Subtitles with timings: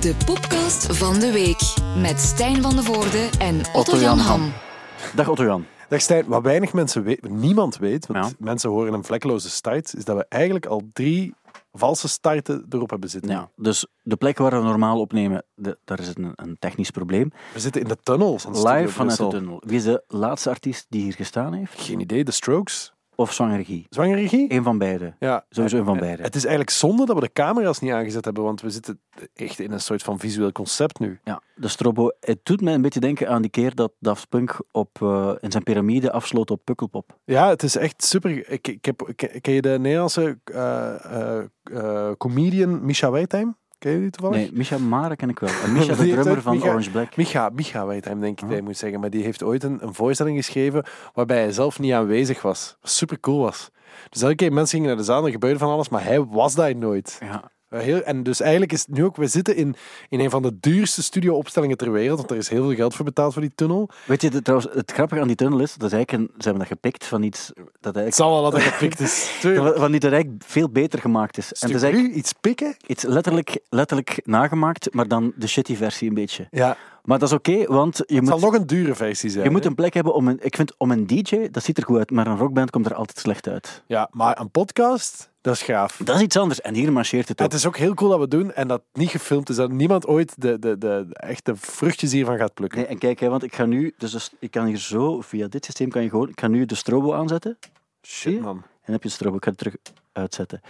[0.00, 1.60] De podcast van de week
[2.02, 4.52] met Stijn van de Voorde en Otto, Otto Jan Jan Ham.
[5.14, 5.66] Dag Otto-Jan.
[5.88, 8.32] Dag Stijn, wat weinig mensen weten, niemand weet, want Ja.
[8.38, 11.34] mensen horen een vlekkeloze start, is dat we eigenlijk al drie
[11.72, 13.30] valse starten erop hebben zitten.
[13.30, 17.32] Ja, dus de plek waar we normaal opnemen, de, daar is een, een technisch probleem.
[17.52, 19.62] We zitten in de Studio Live vanuit de tunnel.
[19.66, 21.80] Wie is de laatste artiest die hier gestaan heeft?
[21.80, 22.92] Geen idee, de Strokes?
[23.22, 23.32] Of?
[23.32, 24.52] Zwangere regie?
[24.52, 25.14] Eén van beide.
[25.18, 25.44] Ja.
[25.48, 26.22] Sowieso een van beide.
[26.22, 29.00] Het is eigenlijk zonde dat we de camera's niet aangezet hebben, want we zitten
[29.34, 31.20] echt in een soort van visueel concept nu.
[31.24, 32.10] Ja, de strobo.
[32.20, 35.50] Het doet mij een beetje denken aan die keer dat Daft Punk op, eh, in
[35.50, 37.18] zijn piramide afsloot op Pukkelpop.
[37.24, 38.50] Ja, het is echt super.
[38.50, 43.56] Ik, ik heb, ken je de Nederlandse eh, eh, comedian Misha Weitheim?
[43.82, 44.36] Ken je die toevallig?
[44.38, 45.50] Nee, Micha Mare ken ik wel.
[45.64, 47.16] En Micha, de drummer van Micha- Orange Black.
[47.16, 49.00] Micha, Micha Weitheim, denk ik dat je moet zeggen.
[49.00, 52.76] Maar die heeft ooit een, een voorstelling geschreven waarbij hij zelf niet aanwezig was.
[52.80, 53.70] Wat super cool was.
[54.08, 56.24] Dus elke keer mensen gingen naar de zaal en er gebeurde van alles, maar hij
[56.24, 57.16] was daar nooit.
[57.20, 57.50] Ja,
[57.80, 59.74] Heel, en dus eigenlijk is het nu ook, we zitten in,
[60.08, 63.04] in een van de duurste studioopstellingen ter wereld, want er is heel veel geld voor
[63.04, 63.88] betaald voor die tunnel.
[64.06, 66.48] Weet je, de- trouwens, het grappige aan die tunnel is, dat is eigenlijk een, ze
[66.48, 69.24] hebben dat gepikt van iets dat Het eigenlijk, zal wel dat het gepikt is.
[69.82, 71.44] Van iets dat eigenlijk veel beter gemaakt is.
[71.44, 72.76] En het is Stuk eigenlijk nu iets pikken?
[72.86, 76.46] iets letterlijk, letterlijk nagemaakt, maar dan de shitty versie een beetje.
[76.50, 79.44] Ja, Maar dat is oké, want je het zal moet, nog een dure versie zijn.
[79.44, 80.38] je moet een plek hebben om een...
[80.40, 82.94] Ik vind om een DJ, dat ziet er goed uit, maar een rockband komt er
[82.94, 83.82] altijd slecht uit.
[83.86, 86.00] Ja, maar een podcast, dat is gaaf.
[86.04, 86.60] Dat is iets anders.
[86.60, 87.46] En hier marcheert het ook.
[87.46, 89.56] Het is ook heel cool dat we doen en dat het niet gefilmd is.
[89.56, 92.78] Dat niemand ooit de, de, de, de echte vruchtjes hiervan gaat plukken.
[92.78, 93.94] Nee, en kijk, hè, want ik ga nu...
[93.98, 96.28] Dus, ik kan hier zo, via dit systeem kan je gewoon...
[96.28, 97.58] Ik ga nu de strobo aanzetten.
[98.02, 98.56] Shit, man.
[98.56, 99.36] En dan heb je de strobo.
[99.36, 99.76] Ik ga het terug
[100.12, 100.60] uitzetten.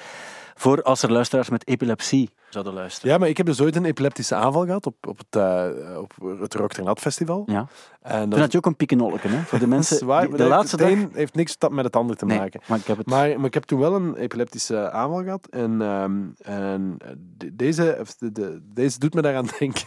[0.55, 3.11] Voor als er luisteraars met epilepsie zouden luisteren.
[3.11, 6.15] Ja, maar ik heb dus ooit een epileptische aanval gehad op, op het, uh, op
[6.41, 7.43] het Rock Festival.
[7.47, 7.67] Ja.
[8.03, 9.43] En Toen dat, had je ook een piekenolleke, hè?
[9.43, 9.99] Voor de mensen...
[10.37, 10.91] de laatste het dag...
[11.05, 12.61] een heeft niks met het ander te Nee, maken.
[12.67, 13.07] maar ik heb het...
[13.07, 15.47] Maar, maar ik heb toen wel een epileptische aanval gehad.
[15.51, 16.97] En, ehm, en
[17.37, 19.87] de- deze, of de, de- deze doet me daaraan denken.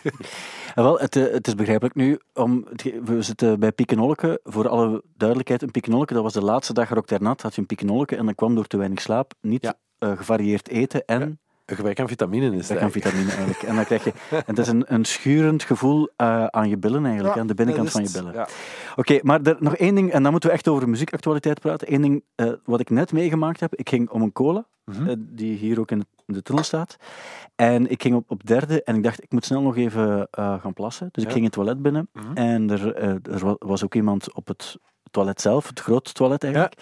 [0.76, 2.20] Ja, wel, het, eh, het is begrijpelijk nu.
[2.34, 2.68] Om,
[3.04, 4.40] we zitten bij Piekenolleke.
[4.44, 7.10] Voor alle duidelijkheid, een Piekenolleke, dat was de laatste dag Rock.
[7.10, 9.34] Had je een Piekenolleke en dat kwam door te weinig slaap.
[9.42, 9.74] Niet Ja.
[10.12, 13.64] Eh, gevarieerd eten en Een gebrek aan vitamine is het aan vitamine eigenlijk.
[13.64, 14.14] En dan krijg je...
[14.30, 17.54] En het is een, een schurend gevoel eh, aan je billen eigenlijk, Ja, aan de
[17.54, 18.34] binnenkant van je billen.
[18.34, 18.48] Ja.
[18.96, 21.94] Oké, maar er, nog één ding, en dan moeten we echt over muziekactualiteit praten.
[21.94, 23.76] Eén ding eh, wat ik net meegemaakt heb.
[23.76, 25.16] Ik ging om een cola, Mhm.
[25.20, 26.96] die hier ook in de, in de tunnel staat.
[27.56, 30.62] En ik ging op, op derde en ik dacht, ik moet snel nog even eh,
[30.62, 31.10] gaan plassen.
[31.12, 31.34] Dus ik Ja.
[31.36, 32.10] ging het toilet binnen.
[32.14, 32.34] Mhm.
[32.38, 34.78] En er, eh, er wa- was ook iemand op het
[35.12, 36.74] toilet zelf, het grote toilet eigenlijk.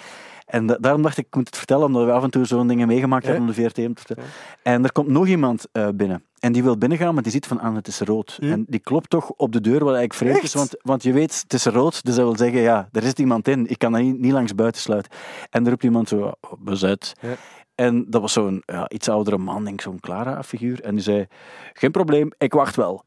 [0.46, 2.68] En da- daarom dacht ik, ik moet het vertellen, omdat we af en toe zo'n
[2.68, 4.18] dingen meegemaakt hebben om de VRT te.
[4.64, 6.24] En er komt nog iemand eh, binnen.
[6.40, 8.38] En die wil binnengaan, maar die ziet van, ah, het is rood.
[8.42, 11.40] En die klopt toch op de deur, wat eigenlijk vreemd is, want, want je weet,
[11.42, 14.02] het is rood, dus dat wil zeggen, ja, er zit iemand in, ik kan dat
[14.02, 15.12] niet, niet langs buiten sluiten.
[15.50, 17.14] En er roept iemand zo, oh, bezet.
[17.22, 17.34] Ja.
[17.76, 20.82] En dat was zo'n ja, iets oudere man, denk ik, zo'n Clara-figuur.
[20.82, 21.28] En die zei,
[21.74, 23.04] geen probleem, ik wacht wel.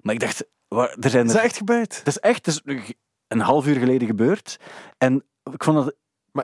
[0.00, 1.98] Maar ik dacht, waar, er zijn Is er dat echt gebeurd?
[1.98, 2.84] het is echt het is
[3.28, 4.56] een half uur geleden gebeurd.
[4.98, 5.94] En ik vond dat...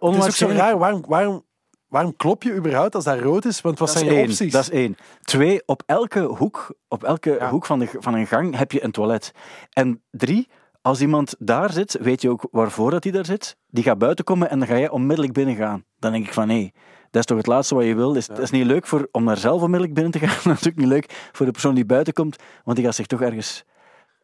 [0.00, 0.78] Maar het is ook zo raar.
[0.78, 1.44] Waarom, waarom,
[1.88, 3.60] waarom klop je überhaupt als dat rood is?
[3.60, 4.28] Want wat dat zijn je één.
[4.28, 4.52] opties?
[4.52, 4.96] Dat is één.
[5.22, 7.50] Twee, op elke hoek, op elke Ja.
[7.50, 9.32] hoek van, de, van een gang heb je een toilet.
[9.72, 10.48] En drie,
[10.82, 13.56] als iemand daar zit, weet je ook waarvoor dat hij daar zit.
[13.66, 15.84] Die gaat buiten komen en dan ga jij onmiddellijk binnen gaan.
[15.98, 16.70] Dan denk ik van, hé,
[17.10, 18.14] dat is toch het laatste wat je wil.
[18.14, 20.38] Is, Dat is niet leuk voor, om daar zelf onmiddellijk binnen te gaan.
[20.52, 23.06] Dat is ook niet leuk voor de persoon die buiten komt, want die gaat zich
[23.06, 23.64] toch ergens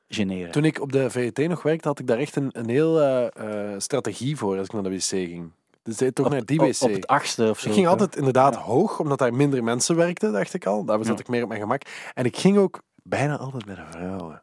[0.09, 0.53] generen.
[0.53, 3.27] Toen ik op de VRT nog werkte, had ik daar echt een, een heel eh,
[3.73, 5.53] eh, strategie voor als ik naar de wc ging.
[5.83, 6.81] Dus toch op, naar die wc.
[6.81, 7.69] op het achtste of zo.
[7.69, 10.85] ik ging altijd inderdaad hoog, omdat daar minder mensen werkten, dacht ik al.
[10.85, 11.21] Daar zat Ja.
[11.23, 11.83] ik meer op mijn gemak.
[12.15, 14.43] En ik ging ook bijna altijd bij de vrouwen.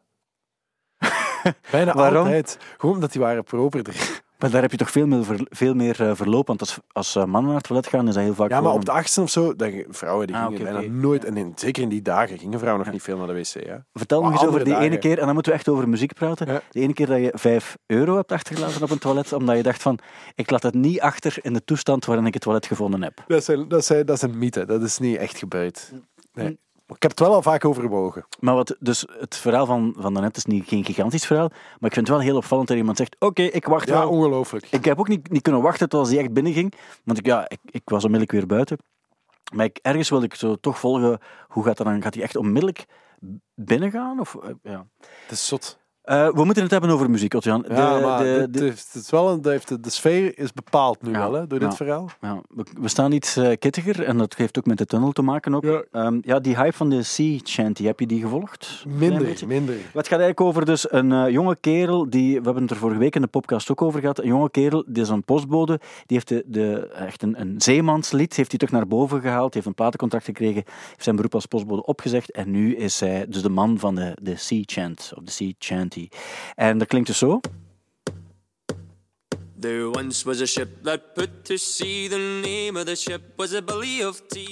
[1.70, 2.24] bijna Waarom?
[2.24, 2.58] altijd.
[2.78, 4.22] Gewoon omdat die waren properder.
[4.38, 6.46] Maar daar heb je toch veel meer, veel meer eh, verloop.
[6.46, 8.72] Want als, als eh, mannen naar het toilet gaan, is dat heel vaak Ja, maar
[8.72, 11.82] op de achtste of zo, dan, vrouwen die Ah, gingen bijna nooit, en in, zeker
[11.82, 13.66] in die dagen, gingen vrouwen nog niet veel naar de wc.
[13.66, 13.76] Hè?
[13.92, 16.46] Vertel nog eens over die ene keer, en dan moeten we echt over muziek praten.
[16.46, 16.60] Ja.
[16.70, 19.82] De ene keer dat je 5 euro hebt achtergelaten op een toilet, omdat je dacht
[19.82, 19.98] van,
[20.34, 23.24] ik laat het niet achter in de toestand waarin ik het toilet gevonden heb.
[23.26, 25.92] Dat, zijn, dat, zijn, dat is een mythe, dat is niet echt gebeurd.
[26.32, 26.58] Nee.
[26.88, 28.26] Maar Ik heb het wel al vaak overwogen.
[28.40, 31.94] Maar wat, dus het verhaal van, van daarnet is niet, geen gigantisch verhaal, maar ik
[31.94, 34.08] vind het wel heel opvallend dat iemand zegt, oké, ik wacht Ja, wel.
[34.08, 34.66] ongelooflijk.
[34.70, 36.74] Ik heb ook niet, niet kunnen wachten tot hij echt binnenging,
[37.04, 38.78] want ik, ja, ik, ik was onmiddellijk weer buiten.
[39.54, 41.18] Maar ik, ergens wilde ik zo toch volgen,
[41.48, 42.02] hoe gaat dat dan?
[42.02, 42.84] Gaat hij echt onmiddellijk
[43.54, 44.20] binnengaan?
[44.20, 44.86] Of, eh, ja.
[45.00, 45.78] Het is zot.
[46.08, 47.62] Eh, we moeten het hebben over muziek, Otjan.
[47.62, 49.90] De, Ja, maar de- dit de- heeft- het is wel een, dat heeft de, de
[49.90, 51.74] sfeer is bepaald nu Ja, wel, hè, door dit ja.
[51.76, 52.10] verhaal.
[52.20, 55.22] ja, we, we staan iets eh, kittiger en dat heeft ook met de tunnel te
[55.22, 55.54] maken.
[55.54, 55.64] Ook.
[55.64, 55.82] Ja.
[55.92, 58.84] Ehm, ja, die hype van de Sea Chanty, heb je die gevolgd?
[58.86, 59.74] Minder, minder.
[59.74, 62.98] Het gaat eigenlijk over dus een eh, jonge kerel, die, we hebben het er vorige
[62.98, 66.16] week in de podcast ook over gehad, een jonge kerel, die is een postbode, die
[66.16, 69.74] heeft de, de, echt een, een zeemanslied, heeft hij toch naar boven gehaald, heeft een
[69.74, 73.78] platencontract gekregen, heeft zijn beroep als postbode opgezegd en nu is hij dus de man
[73.78, 75.52] van de, de Sea Chant, of de Sea
[76.54, 77.40] En dat klinkt dus zo.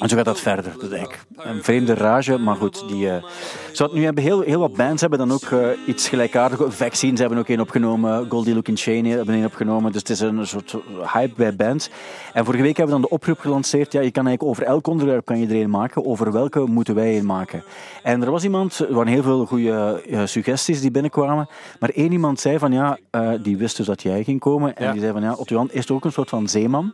[0.00, 0.72] En zo gaat dat verder.
[0.72, 2.88] Dat is eigenlijk een vreemde rage, maar goed.
[2.88, 3.24] Die, eh
[3.72, 6.76] zo nu hebben heel, heel wat bands hebben dan ook eh, iets gelijkaardigs.
[6.76, 8.26] Vaccines hebben ook één opgenomen.
[8.30, 9.92] Goldie Looking Cheney hebben één opgenomen.
[9.92, 10.76] Dus het is een soort
[11.12, 11.90] hype bij bands.
[12.32, 13.92] En vorige week hebben we dan de oproep gelanceerd.
[13.92, 16.04] Ja, je kan eigenlijk over elk onderwerp kan je er een maken.
[16.06, 17.64] Over welke moeten wij een maken?
[18.02, 21.48] En er was iemand, er waren heel veel goede eh, suggesties die binnenkwamen.
[21.80, 24.76] Maar één iemand zei van ja, eh, die wist dus dat jij ging komen.
[24.76, 24.95] En Ja.
[24.96, 26.92] Die zei van ja, Otto Jan is ook een soort van zeeman.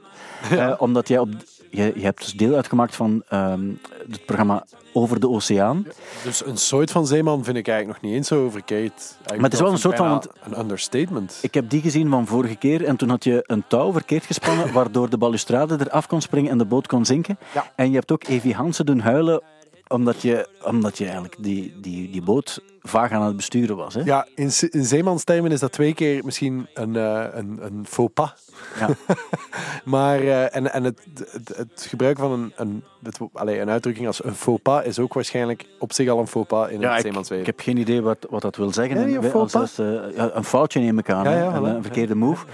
[0.50, 1.28] Eh, omdat jij op,
[1.70, 3.68] je, je hebt dus deel uitgemaakt van ehm,
[4.10, 5.86] het programma Over de Oceaan.
[6.24, 9.16] Dus een soort van zeeman vind ik eigenlijk nog niet eens zo verkeerd.
[9.26, 11.38] Maar het is wel een soort van- bijna Een understatement.
[11.42, 14.72] Ik heb die gezien van vorige keer en toen had je een touw verkeerd gespannen
[14.78, 17.38] waardoor de balustrade eraf kon springen en de boot kon zinken.
[17.54, 17.72] Ja.
[17.74, 19.42] En je hebt ook Evie Hansen doen huilen
[19.92, 23.94] omdat je, omdat je eigenlijk die, die, die boot vaag aan het besturen was.
[23.94, 24.00] Hè?
[24.04, 28.32] Ja, in, in zeemanstermen is dat twee keer misschien een, eh, een, een faux pas.
[28.78, 28.88] Ja.
[29.84, 34.06] Maar, eh, en, en het, het, het gebruik van een, een, het, allee, een uitdrukking
[34.06, 36.88] als een faux pas is ook waarschijnlijk op zich al een faux pas in Ja,
[36.88, 37.40] het ik, zeemansweven.
[37.46, 38.96] ik heb geen idee wat, wat dat wil zeggen.
[38.96, 41.24] Nee, een als- als, eh, een foutje neem ik aan.
[41.30, 41.64] Ja, voilà.
[41.76, 42.46] een verkeerde move.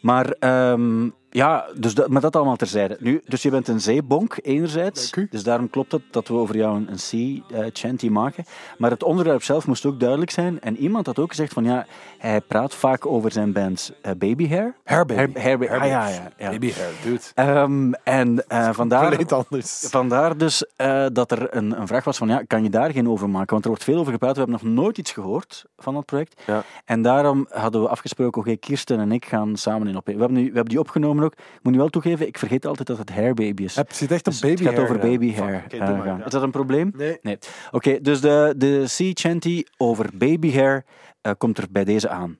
[0.00, 2.96] Maar ehm, ja, dus dat, maar dat allemaal terzijde.
[3.00, 5.10] Nu, dus je bent een zeebonk, enerzijds.
[5.30, 8.44] Dus daarom klopt het dat we over jou een, een sea eh, chanty maken.
[8.78, 10.60] Maar het onderwerp zelf moest ook duidelijk zijn.
[10.60, 11.86] En iemand had ook gezegd van ja,
[12.18, 14.74] hij praat vaak over zijn band eh, Baby Hair.
[14.84, 15.38] Hair baby.
[15.38, 15.70] Hair-.
[15.70, 16.50] Ah, ja, ja, ja.
[16.50, 17.20] Baby hair, dude.
[17.34, 19.30] Ehm, en eh, vandaar...
[19.32, 19.86] Anders.
[19.90, 20.64] Vandaar dus
[21.12, 23.50] dat er een, een vraag was van, ja, kan je daar geen over maken?
[23.50, 24.32] Want er wordt veel over gepraat.
[24.32, 26.42] We hebben nog nooit iets gehoord van dat project.
[26.46, 26.62] Ja.
[26.84, 30.06] En daarom hadden we afgesproken, oké, Kirsten en ik gaan samen in op.
[30.06, 31.32] We hebben, nu, we hebben die opgenomen ook.
[31.32, 33.76] Ik moet nu wel toegeven, ik vergeet altijd dat het Hair Baby is.
[33.76, 34.84] Het zit echt op Dus baby het gaat hair.
[34.84, 36.24] over baby hair eh, maar, ja.
[36.24, 36.92] Is dat een probleem?
[36.96, 37.18] Nee.
[37.22, 37.38] Nee.
[37.70, 40.84] Oké, dus de, de Sea Chanty over baby hair
[41.20, 42.38] eh, komt er bij deze aan.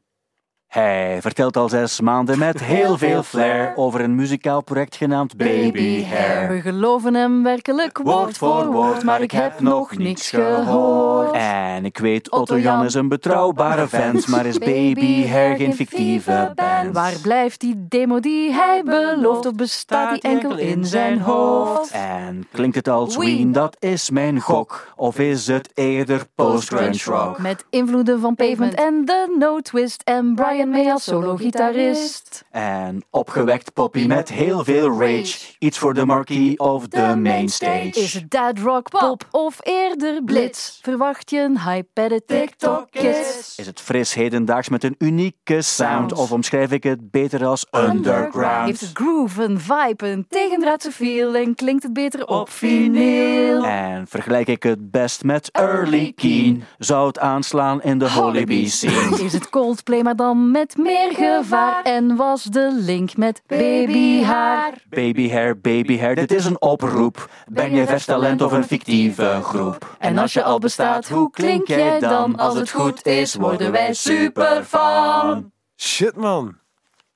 [0.72, 6.04] Hij vertelt al zes maanden met heel veel flair over een muzikaal project genaamd Baby
[6.04, 6.48] Hair.
[6.48, 11.32] We geloven hem werkelijk woord voor woord, maar ik heb nog niks gehoord.
[11.32, 16.52] En ik weet, Otto Jan is een betrouwbare vent, maar is Baby Hair geen fictieve
[16.54, 16.94] band.
[16.94, 21.90] Waar blijft die demo die hij belooft, of bestaat die enkel in zijn hoofd?
[21.90, 23.36] En klinkt het als Ween.
[23.36, 24.92] Ween, dat is mijn gok.
[24.96, 27.38] Of is het eerder post-grunge rock?
[27.38, 32.44] Met invloeden van Pavement en The No Twist en Brian May als solo-gitarist.
[32.50, 35.38] En opgewekt poppy met heel veel rage.
[35.58, 37.90] Iets voor de marquee of de main stage.
[37.90, 40.78] Is het dead rock pop of eerder blitz?
[40.82, 43.54] Verwacht je een hype bij de TikTok kids?
[43.56, 46.12] Is het fris hedendaags met een unieke sound?
[46.12, 48.66] Of omschrijf ik het beter als underground?
[48.66, 53.64] Heeft het groove, een vibe, een tegendraadse feel en klinkt het beter op vinyl?
[53.64, 56.64] En vergelijk ik het best met Early Keen?
[56.78, 59.22] Zou het aanslaan in de Holy Bee scene?
[59.22, 61.82] Is het Coldplay, maar dan met meer gevaar?
[61.82, 64.72] En was de link met babyhaar?
[64.88, 67.30] Baby hair, baby hair, dit is een oproep.
[67.46, 69.96] Ben je vers talent of een fictieve groep?
[69.98, 72.36] En als je al bestaat, hoe klink jij dan?
[72.36, 75.52] Als het goed is, worden wij super fan.
[75.76, 76.56] Shit, man.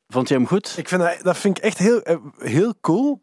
[0.09, 0.75] Vond je hem goed?
[0.77, 3.23] Ik vind dat, dat vind ik echt heel, eh, heel cool.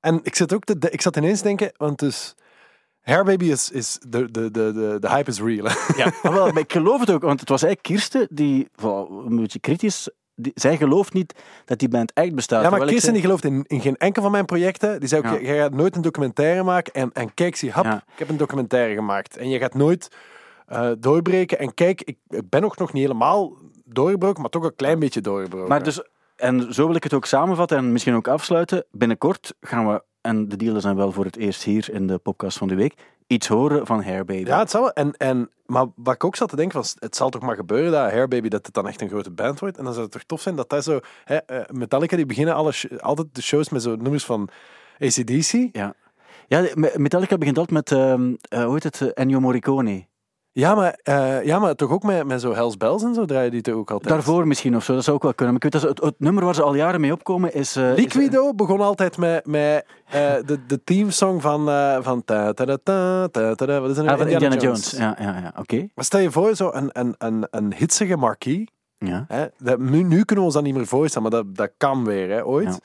[0.00, 2.34] En ik zat ook te, ik zat ineens te denken, want dus
[3.02, 5.66] Hair Baby is, is de, de, de, de, de hype is real.
[5.96, 8.68] Ja, Ah, wel, maar ik geloof het ook, want het was eigenlijk Kirsten die,
[9.26, 12.62] een beetje kritisch, die, zij gelooft niet dat die band echt bestaat.
[12.62, 15.00] Ja, maar Kirsten die gelooft in, in geen enkel van mijn projecten.
[15.00, 15.52] Die zei ook, Ja.
[15.52, 16.92] je gaat nooit een documentaire maken.
[16.92, 17.96] En, en kijk, zie, hap, Ja.
[18.12, 19.36] ik heb een documentaire gemaakt.
[19.36, 20.08] En je gaat nooit
[20.66, 21.58] eh, doorbreken.
[21.58, 25.20] En kijk, ik, ik ben nog, nog niet helemaal doorgebroken, maar toch een klein beetje
[25.20, 25.68] doorgebroken.
[25.68, 26.02] Maar dus,
[26.36, 28.84] en zo wil ik het ook samenvatten en misschien ook afsluiten.
[28.90, 32.58] Binnenkort gaan we, en de dealen zijn wel voor het eerst hier in de podcast
[32.58, 32.94] van de week,
[33.26, 34.48] iets horen van Hair Baby.
[34.48, 34.92] Ja, het zal wel.
[34.92, 37.92] En, en, maar wat ik ook zat te denken, was, het zal toch maar gebeuren
[37.92, 39.78] dat Hair Baby dat het dan echt een grote band wordt.
[39.78, 41.00] En dan zou het toch tof zijn dat dat zo...
[41.24, 44.48] Hè, eh, Metallica die beginnen alle altijd de shows met zo nummers van
[44.98, 45.68] ACDC.
[45.72, 45.94] Ja,
[46.46, 50.06] ja Metallica begint altijd met, ehm, eh, hoe heet het, eh, Ennio Morricone.
[50.54, 53.50] Ja, maar, eh, ja, maar toch ook met, met zo Hells Bells en zo draaien
[53.50, 54.14] die toch ook altijd.
[54.14, 55.54] Daarvoor misschien of zo, dat zou ook wel kunnen.
[55.54, 57.76] Maar ik weet dat het, het nummer waar ze al jaren mee opkomen is...
[57.76, 61.64] is- Liquido begon altijd met, met eh, de, de teamsong van,
[62.02, 64.06] van ta ta ta ta ta ta wat is nu?
[64.08, 64.90] Ah, van Indiana Jones.
[64.90, 65.52] Ja, ja, ja.
[65.58, 65.88] Oké.
[65.94, 68.68] Maar stel je voor, zo een, een, een, een hitsige marquee.
[68.98, 69.24] Ja.
[69.28, 72.04] Hè, dat, nu, nu kunnen we ons dat niet meer voorstellen, maar dat, dat kan
[72.04, 72.68] weer, hè, ooit.
[72.68, 72.78] Ja.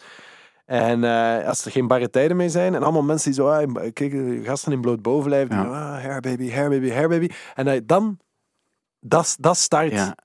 [0.67, 3.91] En eh, als er geen barre tijden mee zijn, en allemaal mensen die zo, ah,
[3.93, 5.63] kijk, gasten in bloot bovenlijf, die, Ja.
[5.63, 7.29] ah, hair baby, hair baby, hair baby.
[7.55, 8.19] En dan,
[8.99, 9.91] dat dat start.
[9.91, 10.15] ja.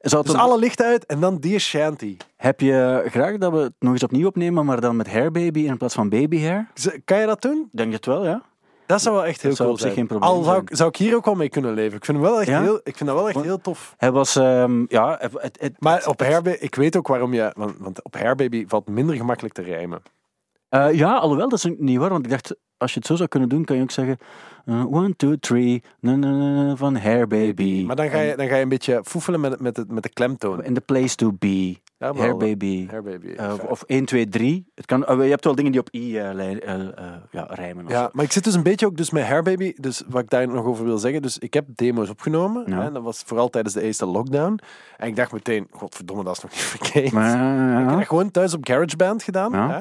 [0.00, 2.16] Zou Dus alle lichten uit en dan die shanty.
[2.36, 5.60] Heb je graag dat we het nog eens opnieuw opnemen, maar dan met hair baby
[5.60, 6.70] in plaats van baby hair?
[6.74, 7.68] Z- Kan je dat doen?
[7.72, 8.42] Denk je het wel, ja?
[8.88, 9.92] Dat zou wel echt heel cool zijn.
[9.92, 11.96] geen probleem Al zou ik, zou ik hier ook wel mee kunnen leven.
[11.96, 12.60] Ik vind, hem wel echt Ja?
[12.62, 13.94] heel, ik vind dat wel echt Want- heel tof.
[13.96, 15.16] Hij was, ehm, ja...
[15.20, 17.52] Het, het, het- Maar op Hairbaby, ik weet ook waarom je...
[17.56, 20.02] Want, want op Hairbaby valt minder gemakkelijk te rijmen.
[20.68, 23.28] Eh, ja, alhoewel, dat is niet waar, want ik dacht, als je het zo zou
[23.28, 24.18] kunnen doen, kan je ook zeggen...
[24.64, 27.84] eh, one, two, three, na, na, na, na, van hair baby.
[27.86, 30.08] Maar dan ga je, dan ga je een beetje foefelen met, met, de, met de
[30.08, 30.64] klemtoon.
[30.64, 32.86] In the place to be, Ja, maar hair baby.
[33.36, 34.66] Eh, of, of 1, 2, 3.
[34.74, 36.32] Het kan, je hebt wel dingen die op i ja,
[37.48, 37.84] rijmen.
[37.84, 38.08] of Ja, zo.
[38.12, 40.64] maar ik zit dus een beetje ook dus met Hairbaby, dus wat ik daar nog
[40.64, 41.22] over wil zeggen.
[41.22, 42.64] Dus ik heb demo's opgenomen.
[42.66, 42.82] Ja.
[42.82, 44.58] Hè, dat was vooral tijdens de eerste lockdown.
[44.96, 47.12] En ik dacht meteen, godverdomme, dat is nog niet verkeerd.
[47.12, 49.54] Maar, Ik heb dat gewoon thuis op GarageBand gedaan.
[49.54, 49.80] Hè?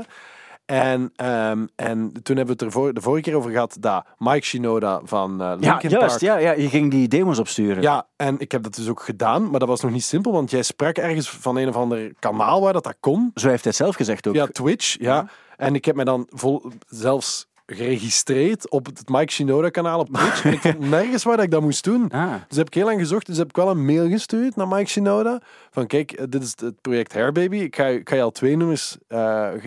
[0.68, 4.06] En, ehm, en toen hebben we het er voor, de vorige keer over gehad dat
[4.18, 6.08] Mike Shinoda van ja, Linkin juist.
[6.08, 6.22] Park...
[6.22, 7.82] Ja, ja, je ging die demos opsturen.
[7.82, 10.52] Ja, en ik heb dat dus ook gedaan, maar dat was nog niet simpel, want
[10.52, 13.32] jij sprak ergens van een of ander kanaal waar dat, dat kon.
[13.36, 14.34] Zo heeft hij het zelf gezegd ook.
[14.34, 15.16] Via Twitch, ja.
[15.16, 15.28] Ja.
[15.58, 20.44] En ik heb mij dan vol, zelfs geregistreerd op het Mike Shinoda kanaal op Twitch.
[20.46, 22.10] en ik vond nergens waar dat ik dat moest doen.
[22.10, 23.26] Ah, Dus heb ik heel lang gezocht.
[23.26, 25.42] Dus heb ik wel een mail gestuurd naar Mike Shinoda.
[25.72, 27.16] Van kijk, eh, dit is het project.
[27.16, 29.62] Ik ga, je- ik ga je al twee nummers eh, eh,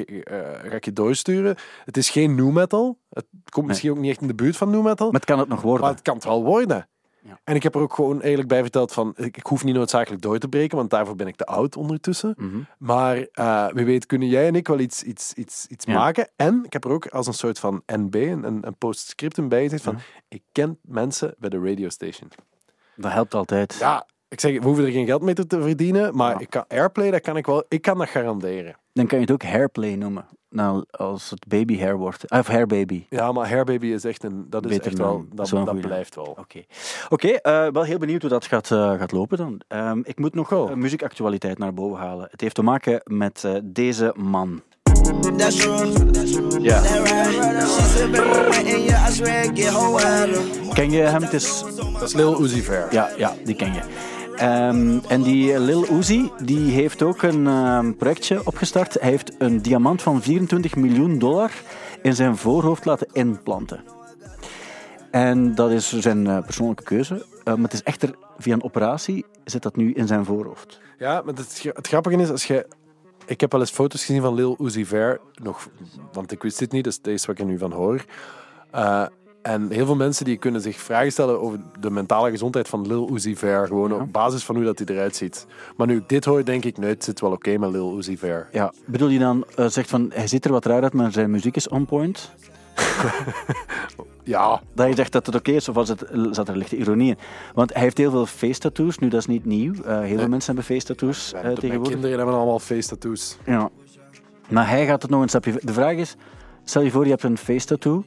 [0.69, 1.57] ga ik je doorsturen.
[1.85, 2.99] Het is geen nu metal.
[3.11, 5.07] Het komt misschien ook niet echt in de buurt van nu metal.
[5.11, 5.81] maar het kan het nog worden.
[5.85, 6.89] Maar het kan het wel worden.
[7.23, 7.41] Ja.
[7.45, 9.13] En ik heb er ook gewoon eerlijk bij verteld van...
[9.17, 12.35] Ik, ik hoef niet noodzakelijk door te breken, want daarvoor ben ik te oud ondertussen.
[12.37, 12.59] Mhm.
[12.79, 15.95] Maar eh, wie weet kunnen jij en ik wel iets, iets, iets, iets Ja.
[15.95, 16.31] maken.
[16.37, 19.63] En ik heb er ook als een soort van NB, een, een een postscriptum bij
[19.63, 19.99] gezegd van...
[20.29, 22.31] Ik ken mensen bij de radio station.
[22.97, 23.77] Dat helpt altijd.
[23.81, 27.11] Ja, ik zeg, we hoeven er geen geld mee te, verdienen, maar ik kan Airplay,
[27.11, 28.77] dat kan ik wel, ik kan dat garanderen.
[28.93, 30.27] Dan kan je het ook hairplay noemen.
[30.51, 32.31] Nou, als het baby hair wordt.
[32.31, 33.05] Of hair baby.
[33.09, 36.37] Ja, maar Hairbaby is echt een, dat is Beter echt wel, dat, dat blijft wel.
[36.39, 36.63] Oké,
[37.09, 39.61] Oké, eh, wel heel benieuwd hoe dat gaat, eh, gaat lopen dan.
[39.69, 40.69] Ehm, ik moet nog Go.
[40.69, 42.29] eh, muziekactualiteit naar boven halen.
[42.31, 44.63] Het heeft te maken met eh, deze man.
[46.61, 46.83] Ja.
[48.11, 48.91] Baby.
[50.73, 51.23] Ken je hem?
[51.23, 52.93] Het is Dat is Lil Uzi Vert.
[52.93, 53.81] Ja, ja, die ken je.
[54.41, 58.97] Ehm, en die Lil Uzi, die heeft ook een ehm, projectje opgestart.
[59.01, 61.51] Hij heeft een diamant van 24 miljoen dollar
[62.03, 63.85] in zijn voorhoofd laten inplanten.
[65.11, 67.27] En dat is zijn eh, persoonlijke keuze.
[67.45, 70.81] Eh, maar het is echter via een operatie zit dat nu in zijn voorhoofd.
[70.99, 72.67] Ja, maar het, het grappige is, als je...
[73.27, 75.69] Ik heb wel eens foto's gezien van Lil Uzi Vert, nog,
[76.13, 78.05] want ik wist dit niet, dus is wat ik er nu van hoor.
[78.71, 79.07] Eh,
[79.43, 83.11] en heel veel mensen die kunnen zich vragen stellen over de mentale gezondheid van Lil
[83.13, 85.47] Uzi Vert, gewoon op basis van hoe dat hij eruit ziet.
[85.77, 88.19] Maar nu ik dit hoor, denk ik, nee, het zit wel oké met Lil Uzi
[88.19, 88.47] Vert.
[88.53, 91.31] Ja, bedoel je dan, eh, zegt van, hij ziet er wat raar uit, maar zijn
[91.31, 92.31] muziek is on point?
[94.25, 97.09] Ja, Dat je zegt dat het oké is, of was het, zat er lichte ironie
[97.09, 97.19] in?
[97.55, 98.99] Want hij heeft heel veel face tattoos.
[98.99, 99.73] Nu, dat is niet nieuw.
[99.73, 101.93] Eh, heel veel mensen hebben face tattoos eh, mijn tegenwoordig.
[101.93, 103.37] kinderen hebben allemaal face tattoos.
[103.47, 103.71] Ja.
[104.49, 105.61] Maar hij gaat het nog een stapje...
[105.63, 106.17] De vraag is,
[106.65, 108.05] stel je voor je hebt een face tattoo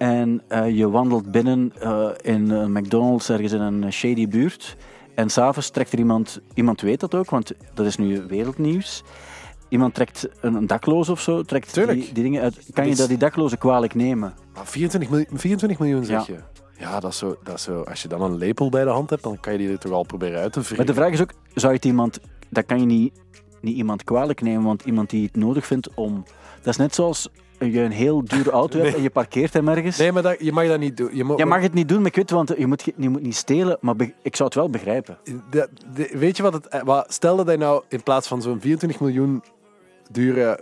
[0.00, 4.76] en eh, je wandelt binnen eh, in een McDonald's ergens in een shady buurt
[5.14, 6.40] en s'avonds trekt er iemand...
[6.54, 9.02] Iemand weet dat ook, want dat is nu wereldnieuws.
[9.68, 11.98] Iemand trekt een, dakloos of zo, trekt Tuurlijk.
[11.98, 12.58] die, die dingen uit.
[12.72, 14.34] Kan je dat die dakloze kwalijk nemen?
[14.54, 16.34] Maar 24 miljoen, 24 miljoen zeg Ja.
[16.34, 16.40] je?
[16.78, 17.82] Ja, dat is, zo, dat is zo.
[17.82, 19.92] Als je dan een lepel bij de hand hebt, dan kan je die er toch
[19.92, 20.86] al proberen uit te Maar wringen.
[20.86, 22.20] de vraag is ook, zou je het iemand...
[22.50, 23.12] Dat kan je niet,
[23.60, 26.24] niet iemand kwalijk nemen, want iemand die het nodig vindt om...
[26.56, 27.28] Dat is net zoals
[27.66, 28.96] je een heel dure auto hebt Nee.
[28.96, 29.96] en je parkeert hem ergens.
[29.98, 31.10] Nee, maar dat, je mag dat niet doen.
[31.16, 33.76] Je, mag het niet doen, maar ik weet, want je moet, je moet niet stelen,
[33.80, 35.18] maar ik zou het wel begrijpen.
[35.50, 36.68] De- de- weet je wat het...
[36.68, 39.42] eh, Wat, stel dat hij nou in plaats van zo'n 24 miljoen
[40.10, 40.60] dure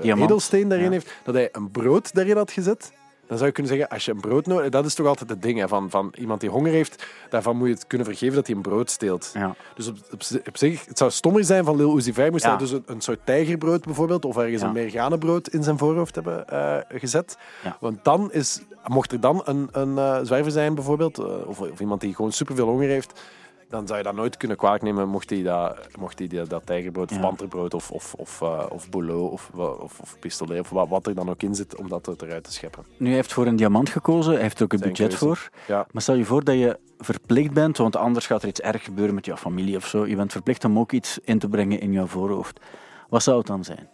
[0.00, 0.24] Diamant.
[0.30, 0.92] edelsteen daarin Ja.
[0.92, 2.92] heeft, dat hij een brood daarin had gezet.
[3.28, 5.42] Dan zou je kunnen zeggen, als je een brood nodig dat is toch altijd het
[5.42, 8.46] ding hè, van, van iemand die honger heeft, daarvan moet je het kunnen vergeven dat
[8.46, 9.30] hij een brood steelt.
[9.34, 9.54] Ja.
[9.74, 12.44] Dus op, op, zi- op zich, het zou stommer zijn van Lil Uzi Vert, moest
[12.44, 12.48] Ja.
[12.50, 14.66] hij dus een, een soort tijgerbrood bijvoorbeeld, of ergens Ja.
[14.68, 17.38] een merganenbrood in zijn voorhoofd hebben eh, gezet.
[17.80, 21.80] Want dan is, mocht er dan een, een eh, zwerver zijn bijvoorbeeld, eh, of, of
[21.80, 23.20] iemand die gewoon superveel honger heeft,
[23.68, 26.66] dan zou je dat nooit kunnen kwalijk nemen mocht hij dat, mocht hij dat, dat
[26.66, 27.22] tijgerbrood of Ja.
[27.22, 31.14] panterbrood of, of, of, eh, of bouleau of, of, of pistolet of wat, wat er
[31.14, 32.84] dan ook in zit om dat er eruit te scheppen.
[32.96, 35.24] Nu, hij heeft voor een diamant gekozen, hij heeft er ook een Zijn budget keuze.
[35.24, 35.50] voor.
[35.66, 35.86] Ja.
[35.92, 39.14] Maar stel je voor dat je verplicht bent, want anders gaat er iets erg gebeuren
[39.14, 40.06] met jouw familie of zo.
[40.06, 42.60] Je bent verplicht om ook iets in te brengen in jouw voorhoofd.
[43.08, 43.88] Wat zou het dan zijn?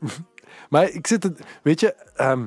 [0.70, 1.30] Maar ik zit...
[1.62, 1.94] Weet je...
[2.14, 2.46] ehm,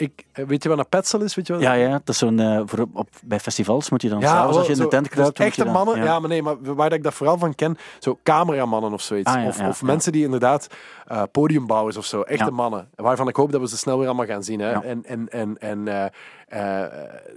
[0.00, 1.34] ik, eh, weet je wat een petsel is?
[1.34, 2.38] Weet je wat Ja, ja, dat is zo'n...
[2.40, 5.40] eh, voor op, bij festivals moet je dan s'avonds, als je in de tent kruipt...
[5.40, 6.04] Echte dan- mannen, ja.
[6.04, 6.18] ja.
[6.18, 9.30] maar nee, maar waar ik dat vooral van ken, zo cameramannen of zoiets.
[9.32, 9.86] Ah, ja, of ja, of ja.
[9.86, 10.66] mensen die inderdaad
[11.06, 12.50] eh, podiumbouwers of zo, echte Ja.
[12.50, 12.88] mannen.
[12.94, 14.60] Waarvan ik hoop dat we ze snel weer allemaal gaan zien.
[14.60, 14.70] Hè?
[14.70, 14.82] Ja.
[14.82, 16.10] En, en, en, en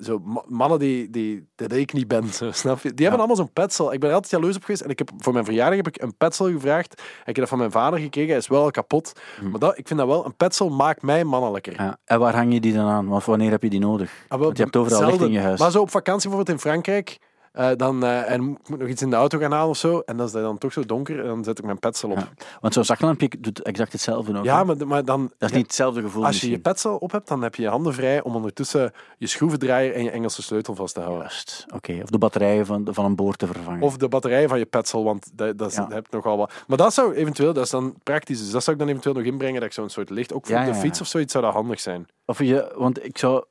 [0.01, 2.89] zo ma- mannen die, die, dat ik niet ben, zo, snap je?
[2.93, 3.93] Die hebben allemaal zo'n petsel.
[3.93, 6.01] Ik ben er altijd jaloers op geweest en ik heb, voor mijn verjaardag heb ik
[6.01, 6.93] een petsel gevraagd.
[6.99, 9.11] En ik heb dat van mijn vader gekregen, hij is wel kapot.
[9.51, 11.75] Maar dat, ik vind dat wel, een petsel maakt mij mannelijker.
[11.75, 11.81] Hm.
[11.83, 11.97] Ja.
[12.05, 13.07] En waar hang je die dan aan?
[13.07, 14.11] Want wanneer heb je die nodig?
[14.27, 15.27] Ah, wel, Want je hebt overal licht zelden.
[15.27, 15.59] in je huis.
[15.59, 17.17] Maar zo op vakantie bijvoorbeeld in Frankrijk.
[17.51, 19.99] Eh, dan, eh, en ik moet nog iets in de auto gaan halen of zo.
[19.99, 21.19] En dan is het dan toch zo donker.
[21.19, 22.17] En dan zet ik mijn petsel op.
[22.17, 22.29] Ja.
[22.59, 24.43] Want zo'n zaklampje doet exact hetzelfde ook.
[24.43, 25.31] Ja, maar, maar dan...
[25.37, 27.67] Dat is niet hetzelfde gevoel Als je je petsel op hebt, dan heb je je
[27.67, 31.21] handen vrij om ondertussen je schroevendraaier en je Engelse sleutel vast te houden.
[31.21, 31.99] Juist, oké.
[32.03, 33.81] Of de batterijen van, van een boord te vervangen.
[33.81, 35.81] Of de batterij van je petsel, want dat, dat, is, Ja.
[35.81, 36.51] dat heb je nogal wat.
[36.67, 39.23] Maar dat zou eventueel, dat is dan praktisch, dus dat zou ik dan eventueel nog
[39.23, 41.79] inbrengen, dat ik zo'n soort licht, ook voor de fiets of zoiets, zou dat handig
[41.79, 42.07] zijn.
[42.25, 43.43] Of je, want ik zou,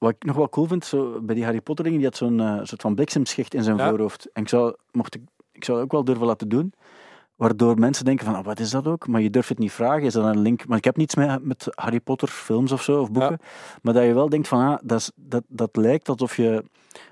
[0.00, 2.40] wat ik nog wel cool vind, zo, bij die Harry Potter dingen, die had zo'n
[2.40, 3.88] eh, soort van bliksemschicht in zijn Ja.
[3.88, 4.28] voorhoofd.
[4.32, 6.72] En ik zou, mocht ik, ik zou dat ook wel durven laten doen,
[7.36, 9.06] waardoor mensen denken van, oh, wat is dat ook?
[9.06, 10.66] Maar je durft het niet vragen, is dat een link?
[10.66, 13.38] Maar ik heb niets met, met Harry Potter films of zo, of boeken.
[13.82, 16.64] Maar dat je wel denkt van, ah, dat, is, dat, dat lijkt alsof je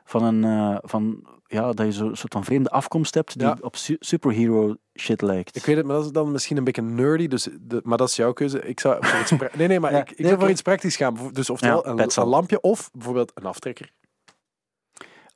[0.05, 3.57] van een, eh, van, ja, dat je zo'n soort van vreemde afkomst hebt die Ja.
[3.61, 5.57] op su- superhero shit lijkt.
[5.57, 8.09] Ik weet het, maar dat is dan misschien een beetje nerdy, dus de, maar dat
[8.09, 8.61] is jouw keuze.
[8.61, 10.97] Ik zou voor iets nee, nee, maar Ja, ik, ik nee, zou voor iets praktisch
[10.97, 11.17] gaan.
[11.33, 12.23] Dus oftewel Ja, een, petsel.
[12.23, 13.93] een lampje of bijvoorbeeld een aftrekker.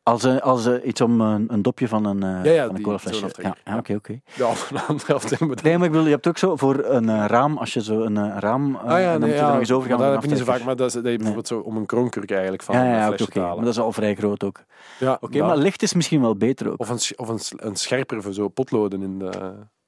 [0.05, 2.77] Als, eh, als eh, iets om een, een dopje van een, eh Ja, ja, van
[2.77, 3.27] een colaflesje.
[3.43, 4.21] Ja, ja, oké, oké.
[4.35, 4.49] Ja,
[4.89, 7.73] een bedoel- Nee, maar ik bedoel, je hebt ook zo voor een eh, raam, als
[7.75, 8.75] je zo een eh, raam...
[8.75, 9.99] eh, Ah ja, nee, moet je ja, er nog eens over gaan.
[9.99, 11.77] maar dat heb je niet zo vaak, maar dat is, dat je bijvoorbeeld zo om
[11.77, 13.33] een kroonkurk eigenlijk van Ja, ja, een ja, flesje oké.
[13.33, 13.65] te Maar halen.
[13.65, 14.65] dat is al vrij groot ook.
[14.99, 15.47] Ja, Oké, dat.
[15.47, 16.81] maar licht is misschien wel beter ook.
[16.81, 19.31] Of, een, of een, een scherper voor zo potloden in de...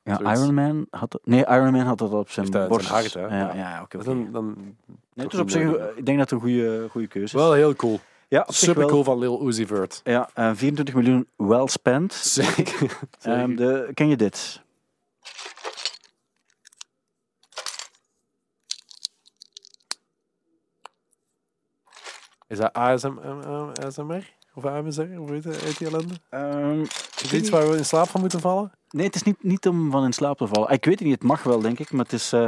[0.03, 0.41] ja, zoiets.
[0.41, 1.21] Iron Man had dat...
[1.25, 3.15] Nee, Iron Man had dat op zijn dat borst.
[3.15, 3.21] hè?
[3.21, 3.81] Ja, Ja.
[3.83, 3.97] oké.
[3.97, 4.05] oké.
[4.07, 4.55] Dan, dan,
[5.15, 7.43] Nee, dus op zich, eh, ik denk dat het een goede, goede keuze is.
[7.43, 8.01] Wel heel cool.
[8.35, 10.01] Ja, Super cool van Lil Uzi Vert.
[10.05, 12.13] Ja, eh, 24 miljoen well spent.
[12.13, 12.99] Zeker.
[13.23, 14.63] Ehm, de, ken je dit?
[22.49, 23.19] Is dat ASM,
[23.87, 24.33] ASMR?
[24.55, 25.21] Of AMSR?
[25.21, 26.15] Of weet je, heet die ellende?
[26.31, 28.73] Ehm, Is het iets waar we in slaap van moeten vallen?
[28.89, 30.71] Nee, het is niet, niet om van in slaap te vallen.
[30.71, 31.93] Ik weet het niet, het mag wel, denk ik.
[31.93, 32.47] Maar het is, eh,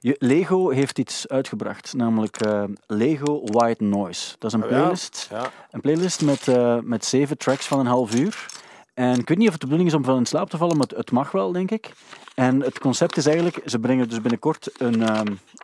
[0.00, 4.34] Lego heeft iets uitgebracht, namelijk eh, Lego White Noise.
[4.38, 4.76] Dat is een Oh ja?
[4.76, 5.50] playlist, Ja.
[5.70, 8.46] een playlist met, eh, met zeven tracks van een half uur.
[8.94, 10.76] En ik weet niet of het de bedoeling is om van in slaap te vallen,
[10.76, 11.92] maar het, mag wel, denk ik.
[12.34, 15.02] En het concept is eigenlijk, ze brengen dus binnenkort een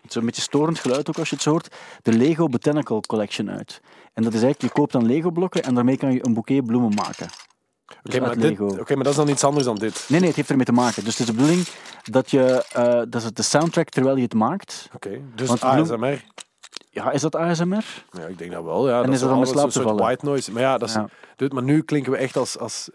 [0.08, 3.80] zo'n beetje storend geluid ook als je het zo hoort, de Lego Botanical Collection uit.
[4.12, 6.94] En dat is eigenlijk, je koopt dan Lego-blokken en daarmee kan je een bouquet bloemen
[6.94, 7.28] maken.
[8.04, 8.66] Oké, Dus maar, uit dit- Lego.
[8.80, 10.04] oké, maar dat is dan iets anders dan dit.
[10.08, 11.04] Nee, nee, het heeft ermee te maken.
[11.04, 11.66] Dus het is de bedoeling
[12.02, 14.88] dat je, eh, dat is de soundtrack terwijl je het maakt.
[14.94, 16.24] Oké, dus Want bloem- ASMR.
[16.90, 17.84] Ja, is dat ASMR?
[18.10, 18.88] Ja, ik denk dat wel.
[18.88, 20.04] Ja, En dat is dat slaap zo'n te soort vallen?
[20.04, 20.52] white noise.
[20.52, 21.08] Maar ja, dat is, Ja.
[21.52, 22.88] Maar nu klinken we echt als, als...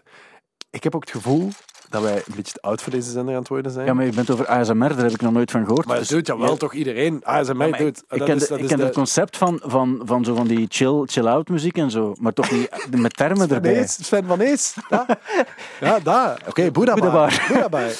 [0.70, 1.48] Ik heb ook het gevoel
[1.90, 3.86] dat wij een beetje te oud voor deze zender aan het worden zijn.
[3.86, 5.86] Ja, maar je bent over ASMR, daar heb ik nog nooit van gehoord.
[5.86, 7.20] Maar Dus- doet ja wel toch iedereen?
[7.24, 7.80] ASMR Ja, doet.
[7.98, 10.24] ik, ik dat ken, is, de- dat ik ken de- het concept van, van, van,
[10.24, 13.78] zo van die chill, chill-out muziek en zo, maar toch niet met termen Sven erbij.
[13.80, 14.74] Ees, Sven van Ees.
[14.88, 15.06] Ja,
[15.80, 16.42] ja daar.
[16.48, 17.28] Oké, Boeddha Boeddha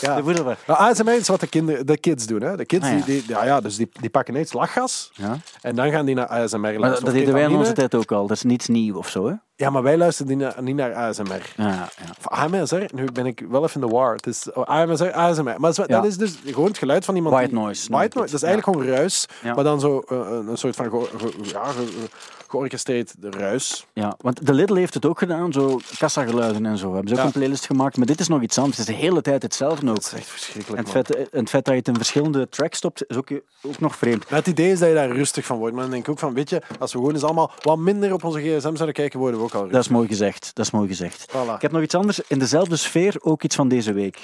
[0.00, 0.57] ja.
[0.66, 2.42] De ASMR is wat de, kinderen, de kids doen.
[2.42, 2.57] Hè.
[2.57, 3.05] De kids Ah, ja.
[3.05, 5.37] Die, die, ja, ja, dus die, die pakken eerst lachgas Ja.
[5.61, 6.90] en dan gaan die naar ASMR luisteren.
[6.90, 8.26] dat, dat deden wij in onze tijd ook al.
[8.26, 9.35] Dat is niets nieuw of zo, hè?
[9.60, 11.52] Ja, maar wij luisteren niet naar, niet naar ASMR.
[11.56, 11.88] Ja, ja.
[12.18, 14.14] Of AMSR, nu ben ik wel even in de war.
[14.14, 15.42] Het is oh, AMSR, ASMR.
[15.44, 15.86] Maar dat is, Ja.
[15.86, 18.32] dat is dus gewoon het geluid van iemand White die- noise White noise.
[18.32, 20.18] Dat is eigenlijk gewoon ruis, maar dan zo eh,
[20.48, 21.08] een, soort van
[21.42, 21.64] ja,
[22.50, 23.86] georchestreerd ruis.
[23.92, 26.92] Ja, want de Lidl heeft het ook gedaan, zo kassageluiden en zo.
[26.92, 27.26] Hebben ze ook Ja.
[27.26, 28.76] een playlist gemaakt, maar dit is nog iets anders.
[28.76, 29.94] Het is de hele tijd hetzelfde ook.
[29.94, 31.04] Dat is echt En verschrikkelijk, het man.
[31.04, 33.30] vet, en het vet dat je het in verschillende tracks stopt, is ook,
[33.62, 34.30] ook nog vreemd.
[34.30, 35.72] Maar het idee is dat je daar rustig van wordt.
[35.74, 38.12] Maar dan denk ik ook van, weet je, als we gewoon eens allemaal wat minder
[38.12, 39.76] op onze gsm zouden kijken, worden we ook al rustig.
[39.76, 40.50] Dat is mooi gezegd.
[40.54, 41.26] Dat is mooi gezegd.
[41.30, 41.54] Voilà.
[41.54, 42.20] Ik heb nog iets anders.
[42.26, 44.18] In dezelfde sfeer ook iets van deze week.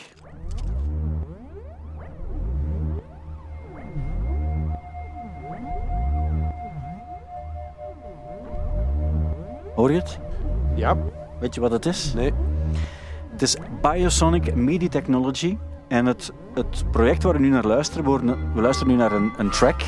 [9.77, 10.19] Hoor je het?
[10.75, 10.97] Ja,
[11.41, 12.13] Weet je wat het is?
[12.15, 12.33] nee.
[13.31, 15.59] Het is Biosonic Media Technology.
[15.89, 19.51] En het, het project waar we nu naar luisteren, we luisteren nu naar een, een
[19.51, 19.83] track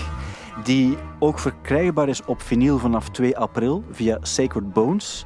[0.65, 5.25] die ook verkrijgbaar is op vinyl vanaf 2 april via Sacred Bones.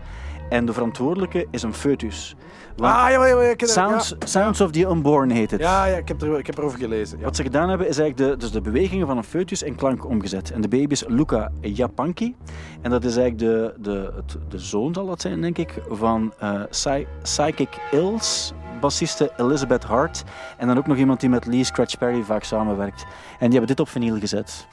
[0.48, 2.36] En de verantwoordelijke is een foetus.
[2.76, 4.26] Want Ah, ja, ja, ja, ik Sounds, ja.
[4.26, 5.60] Sounds of the Unborn heet het.
[5.60, 7.18] Ja, ja ik, heb er, ik heb erover gelezen.
[7.18, 7.24] Ja.
[7.24, 10.04] Wat ze gedaan hebben, is eigenlijk de, dus de bewegingen van een foetus in klank
[10.06, 10.50] omgezet.
[10.50, 12.36] En de baby is Luca Japanki.
[12.80, 16.32] En dat is eigenlijk de, de, het- de zoon, zal dat zijn, denk ik, van
[16.38, 20.22] eh, Psy- Psychic Ills, bassiste Elizabeth Hart.
[20.56, 23.02] En dan ook nog iemand die met Lee Scratch Perry vaak samenwerkt.
[23.38, 24.66] En die hebben dit op vinyl gezet.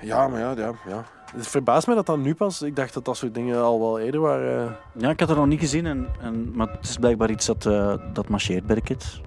[0.00, 1.04] Ja, maar ja, ja, ja.
[1.36, 2.62] Het verbaast me dat dat nu pas.
[2.62, 4.76] Ik dacht dat dat soort dingen al wel eerder waren.
[4.92, 7.66] Ja, ik had het nog niet gezien, en, en, maar het is blijkbaar iets dat,
[7.66, 9.20] eh, dat marcheert bij de kids.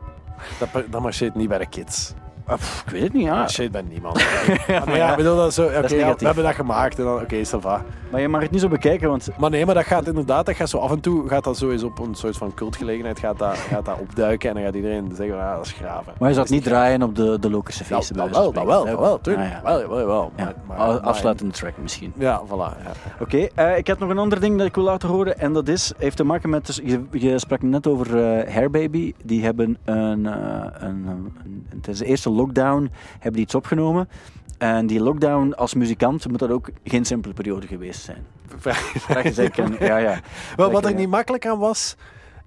[0.60, 2.14] Dat, dat marcheert niet bij de kids.
[2.48, 3.36] Ah, pff, ik weet het niet, ja.
[3.36, 4.20] marcheert bij niemand.
[4.68, 5.64] ja, maar ja, ik bedoel dat zo.
[5.66, 6.20] Oké, is ja, negatief.
[6.20, 7.82] we hebben dat gemaakt en dan, oké, ça va.
[8.12, 10.56] Maar je mag het niet zo bekijken, want Maar nee, maar dat gaat inderdaad, dat
[10.56, 13.38] gaat zo af en toe, gaat dat zo eens op een soort van cultgelegenheid, gaat
[13.40, 16.14] dat, gaat dat opduiken en dan gaat iedereen zeggen, ah, dat is graven.
[16.20, 18.06] maar je zou het niet is draaien op de, de logische graven.
[18.06, 18.18] feesten.
[18.32, 19.46] dat wel, dat wel, dat wel, tuurlijk.
[19.48, 19.62] Ah, ja.
[19.80, 20.32] Wel, wel, wel.
[20.36, 22.14] Ja, Maar- maar- a- maar- afsluitende track misschien.
[22.18, 22.78] Ja, voilà.
[23.20, 25.40] Oké, eh, ik heb nog een ander ding dat ik wil laten horen.
[25.40, 26.66] En dat is, heeft te maken met.
[26.66, 29.14] Dus je, je sprak net over eh Hairbaby.
[29.24, 30.34] Die hebben een, eh,
[30.74, 31.08] een, een,
[31.44, 34.10] een- Tijdens de eerste lockdown hebben die iets opgenomen.
[34.58, 38.26] En die lockdown als muzikant moet dat ook geen simpele periode geweest zijn.
[38.58, 39.84] Vraag je zeker.
[39.84, 40.20] Ja, ja.
[40.56, 40.98] Wel, wat er ja.
[40.98, 41.96] niet makkelijk aan was,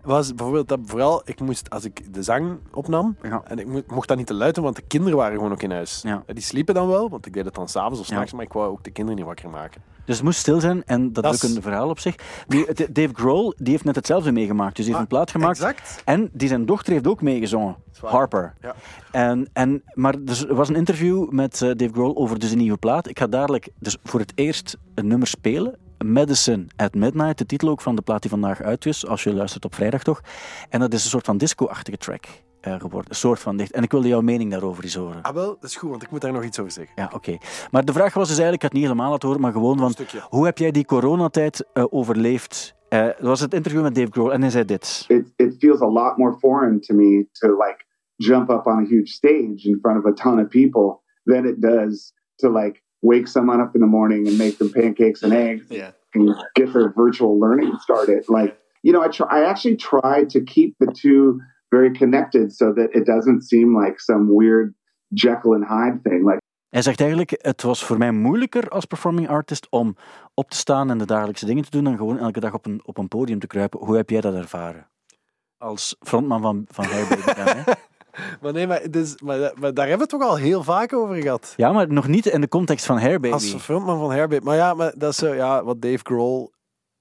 [0.02, 3.42] was bijvoorbeeld dat vooral, ik moest, als ik de zang opnam, Ja.
[3.44, 5.62] en ik mo- mocht dat niet te luid doen, want de kinderen waren gewoon ook
[5.62, 6.00] in huis.
[6.02, 6.22] Ja.
[6.26, 8.12] Die sliepen dan wel, want ik deed het dan s'avonds of Ja.
[8.14, 9.82] s'nachts, maar ik wou ook de kinderen niet wakker maken.
[10.08, 12.14] Dus het moest stil zijn en dat, Dat is ook een verhaal op zich.
[12.46, 14.76] Die, Dave Grohl die heeft net hetzelfde meegemaakt.
[14.76, 15.58] Dus die heeft een plaat gemaakt.
[15.58, 16.02] Exact.
[16.04, 17.76] En die zijn dochter heeft ook meegezongen.
[18.00, 18.54] Harper.
[18.60, 18.74] Ja.
[19.10, 22.76] En, en, maar er was een interview met eh, Dave Grohl over dus een nieuwe
[22.76, 23.08] plaat.
[23.08, 25.76] Ik ga dadelijk dus voor het eerst een nummer spelen.
[26.04, 29.34] Medicine at Midnight, de titel ook van de plaat die vandaag uit is, als je
[29.34, 30.20] luistert op vrijdag toch.
[30.68, 32.26] En dat is een soort van disco-achtige track
[32.60, 33.10] geworden.
[33.10, 33.72] Een soort van dicht.
[33.72, 35.22] En ik wilde jouw mening daarover eens horen.
[35.22, 36.92] Ah, wel, dat is goed, want ik moet daar nog iets over zeggen.
[36.96, 37.36] Ja, oké.
[37.70, 39.78] Maar de vraag was dus eigenlijk, ik had het niet helemaal laten horen, maar gewoon
[39.78, 39.94] van,
[40.28, 42.76] hoe heb jij die coronatijd eh, overleefd?
[42.88, 45.04] Eh, dat was het interview met Dave Grohl en hij zei dit.
[45.08, 47.84] it, it feels a lot more foreign to me to like
[48.16, 51.60] jump up on a huge stage in front of a ton of people than it
[51.60, 55.64] does to like wake someone up in the morning and make them pancakes and eggs
[55.68, 55.90] Yeah.
[56.14, 58.24] and get their virtual learning started.
[58.28, 62.72] Like, you know, I try, I actually try to keep the two very connected so
[62.72, 64.74] that it doesn't seem like some weird
[65.08, 66.24] Jekyll and Hyde thing.
[66.24, 69.96] Like, Hij zegt eigenlijk, het was voor mij moeilijker als performing artist om
[70.34, 72.80] op te staan en de dagelijkse dingen te doen dan gewoon elke dag op een,
[72.84, 73.80] op een podium te kruipen.
[73.80, 74.88] Hoe heb jij dat ervaren?
[75.58, 77.62] Als frontman van, van hè?
[78.40, 81.16] Maar nee, maar, dus, maar, maar daar hebben we het toch al heel vaak over
[81.16, 81.54] gehad.
[81.56, 83.32] Ja, maar nog niet in de context van Hairbaby.
[83.32, 84.44] Als frontman van Herbert.
[84.44, 86.52] Maar ja, maar dat is zo, ja, wat Dave Grohl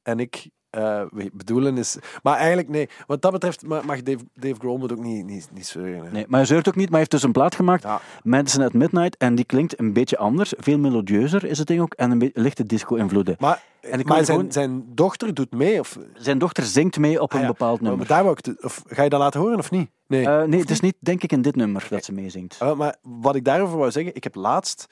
[0.02, 1.02] en ik eh,
[1.34, 1.98] bedoelen is...
[2.24, 2.90] Maar eigenlijk, nee.
[3.08, 6.06] Wat dat betreft mag Dave, Dave Grohl moet ook niet, niet, niet zeuren.
[6.06, 6.12] hè.
[6.12, 8.02] Nee, maar hij zeurt ook niet, maar hij heeft dus een plaat gemaakt, Ja.
[8.24, 10.54] Medicine at Midnight, en die klinkt een beetje anders.
[10.58, 13.36] Veel melodieuzer is het ding ook, en een beetje lichte disco-invloeden.
[13.40, 15.80] Maar, En maar zijn, gewoon- zijn dochter doet mee?
[15.80, 18.08] Of, Zijn dochter zingt mee op een Ah ja, bepaald maar nummer.
[18.08, 19.90] daar wou ik te- of ga je dat laten horen of niet?
[20.08, 20.26] Nee.
[20.26, 22.56] Eh, nee, het is niet, denk ik, in dit nummer dat ze meezingt.
[22.60, 24.86] Ah, maar wat ik daarover wou zeggen, ik heb laatst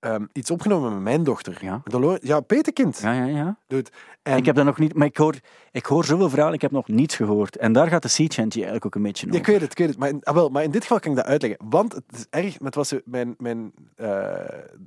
[0.00, 1.58] ehm, iets opgenomen met mijn dochter.
[1.60, 1.80] Ja.
[1.84, 2.98] Dolores, ja, Peterkind.
[3.02, 3.56] Ja, ja, ja.
[3.66, 3.90] Doet.
[4.22, 5.34] En Ik heb dat nog niet, maar ik hoor,
[5.72, 7.56] ik hoor zoveel verhalen, ik heb nog niets gehoord.
[7.56, 9.40] En daar gaat de sea chanty eigenlijk ook een beetje Ja, over.
[9.40, 9.98] ik weet het, ik weet het.
[9.98, 11.58] Maar in, ah, wel, maar in dit geval kan ik dat uitleggen.
[11.68, 14.08] Want het is erg, met wat ze, mijn, mijn, eh,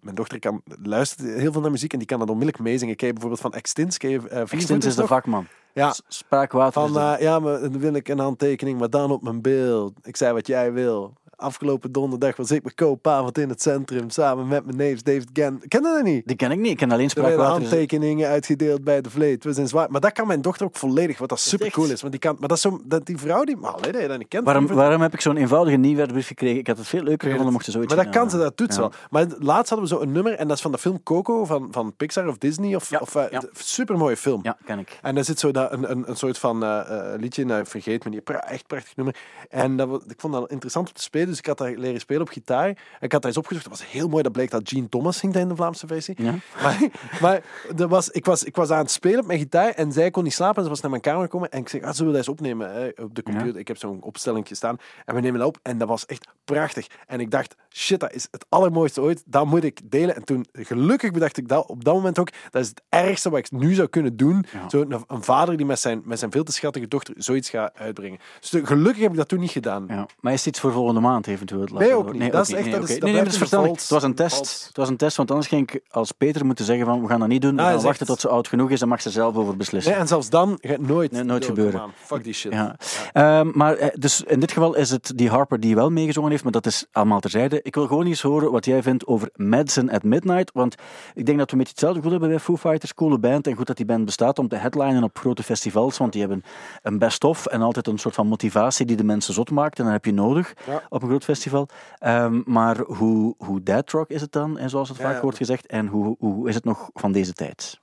[0.01, 2.95] mijn dochter kan luistert heel veel naar muziek en die kan dat onmiddellijk meezingen.
[2.97, 3.97] Je bijvoorbeeld van Extins?
[3.97, 4.41] Je, eh,
[4.79, 5.47] is de vakman.
[5.73, 5.93] Ja.
[6.07, 9.93] Spraakwater Van, eh, ja, maar dan wil ik een handtekening, maar dan op mijn beeld.
[10.01, 11.13] Ik zei wat jij wil.
[11.43, 15.61] Afgelopen donderdag was ik met koopavond in het centrum samen met mijn neef David Gann.
[15.67, 16.27] Ken je dat niet?
[16.27, 17.45] Die ken ik niet, ik ken alleen Er spraakwater.
[17.51, 19.43] handtekeningen uitgedeeld bij de vleet.
[19.43, 19.91] We zijn zwaar.
[19.91, 21.99] Maar dat kan mijn dochter ook volledig, wat dat super cool is.
[22.01, 24.17] Want die kan, maar dat is zo, dat die vrouw die, maar dat je dat
[24.17, 24.45] niet kent.
[24.45, 26.57] Waarom, waarom heb ik zo'n eenvoudige nieuwsbrief gekregen?
[26.59, 28.73] Ik had het veel leuker gevonden mochten ze zoiets maar dat kan ze, dat doet
[28.73, 28.91] ze wel.
[29.09, 31.67] Maar laatst hadden we zo een nummer, en dat is van de film Coco van,
[31.71, 32.75] van Pixar of Disney.
[32.75, 33.39] Of, Ja, of, eh, ja.
[33.39, 34.39] de- supermooie film.
[34.43, 34.99] Ja, ken ik.
[35.01, 38.03] En daar zit zo dat, een, een, een soort van eh, eh, liedje, nou, vergeet
[38.03, 39.15] me niet, echt prachtig nummer.
[39.49, 42.21] En dat, ik vond dat interessant om te spelen, dus ik had dat leren spelen
[42.21, 42.67] op gitaar.
[42.67, 45.17] En ik had daar eens opgezocht, dat was heel mooi, dat bleek dat Gene Thomas
[45.17, 46.15] zingt in de Vlaamse versie.
[46.17, 46.35] Ja.
[46.61, 46.89] Maar,
[47.21, 47.43] maar
[47.77, 50.23] er was, ik, was, ik was aan het spelen op mijn gitaar en zij kon
[50.23, 52.17] niet slapen en ze was naar mijn kamer gekomen en ik zei, ah, zullen we
[52.17, 53.59] dat eens opnemen hè, op de computer?
[53.59, 56.87] Ik heb zo'n opstelling staan en we nemen dat op en dat was echt prachtig.
[57.07, 60.15] En ik dacht, shit, dat is het allermooiste ooit, dat moet ik delen.
[60.15, 63.39] En toen, gelukkig bedacht ik dat op dat moment ook, dat is het ergste wat
[63.39, 64.45] ik nu zou kunnen doen.
[64.69, 67.77] Zo een, een vader die met zijn, met zijn veel te schattige dochter zoiets gaat
[67.77, 68.19] uitbrengen.
[68.39, 69.85] Dus gelukkig heb ik dat toen niet gedaan.
[69.87, 70.07] Ja.
[70.19, 71.22] Maar is iets voor volgende maand?
[71.25, 72.19] Maand eventueel het Nee, laten ook horen.
[72.19, 72.31] niet.
[72.31, 73.71] Dat is echt- nee, dat is- nee, nee, dat is verstandig.
[73.71, 74.65] Het was een test.
[74.67, 77.19] Het was een test, want anders ging ik als Peter moeten zeggen van we gaan
[77.19, 77.55] dat niet doen.
[77.55, 79.57] We Ah, gaan wachten echt- tot ze oud genoeg is en mag ze zelf over
[79.57, 79.91] beslissen.
[79.91, 81.81] Nee, en zelfs dan gaat het nooit, Nee, nooit Yo, gebeuren.
[81.95, 82.51] Fuck die shit.
[82.53, 82.75] Ja.
[83.13, 86.43] Ehm, maar eh, dus in dit geval is het die Harper die wel meegezongen heeft,
[86.43, 87.59] maar dat is allemaal terzijde.
[87.61, 90.75] Ik wil gewoon eens horen wat jij vindt over Madison at Midnight, want
[91.13, 93.55] ik denk dat we een beetje hetzelfde gevoel hebben bij Foo Fighters, coole band, en
[93.55, 96.43] goed dat die band bestaat om te headlinen op grote festivals, want die hebben
[96.81, 99.93] een best-of en altijd een soort van motivatie die de mensen zot maakt, en dat
[99.93, 100.81] heb je nodig Ja.
[100.89, 101.67] op een groot festival.
[101.97, 105.21] Ehm, maar hoe, hoe dead rock is het dan, en zoals het Ja, vaak ja.
[105.21, 107.79] wordt gezegd, en hoe, hoe is het nog van deze tijd?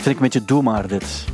[0.00, 1.24] Vind ik een beetje doe maar dit.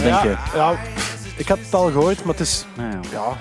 [0.00, 0.58] Wat denk Ja, je?
[0.58, 0.78] ja,
[1.36, 2.64] ik had het al gehoord, maar het is...
[2.76, 3.36] Nou ja.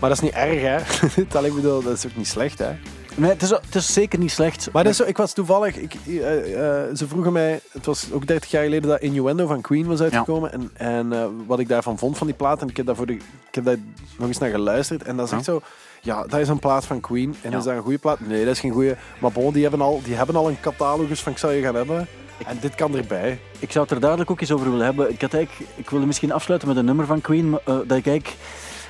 [0.00, 0.76] Maar dat is niet erg, hè.
[1.38, 2.70] Allee, ik bedoel, dat is ook niet slecht, hè.
[3.16, 4.68] Nee, het is, het is zeker niet slecht.
[4.72, 5.76] Maar dat is zo, ik was toevallig...
[5.76, 7.60] Ik, eh, eh, ze vroegen mij...
[7.72, 10.52] Het was ook 30 jaar geleden dat Innuendo van Queen was uitgekomen.
[10.52, 12.60] En, en eh, wat ik daarvan vond van die plaat.
[12.62, 13.76] En ik heb, daar voor de, ik heb daar
[14.18, 15.02] nog eens naar geluisterd.
[15.02, 15.60] En dat is echt zo...
[16.00, 17.36] Ja, dat is een plaat van Queen.
[17.42, 18.20] En is dat een goede plaat?
[18.20, 18.96] Nee, dat is geen goede.
[19.18, 21.74] Maar bon, die hebben al, die hebben al een catalogus van ik zou je gaan
[21.74, 22.06] hebben.
[22.46, 23.38] En dit kan erbij.
[23.58, 25.10] Ik zou het er dadelijk ook eens over willen hebben.
[25.10, 27.98] Ik, had eigenlijk, ik wilde misschien afsluiten met een nummer van Queen, maar, eh, dat
[27.98, 28.36] ik eigenlijk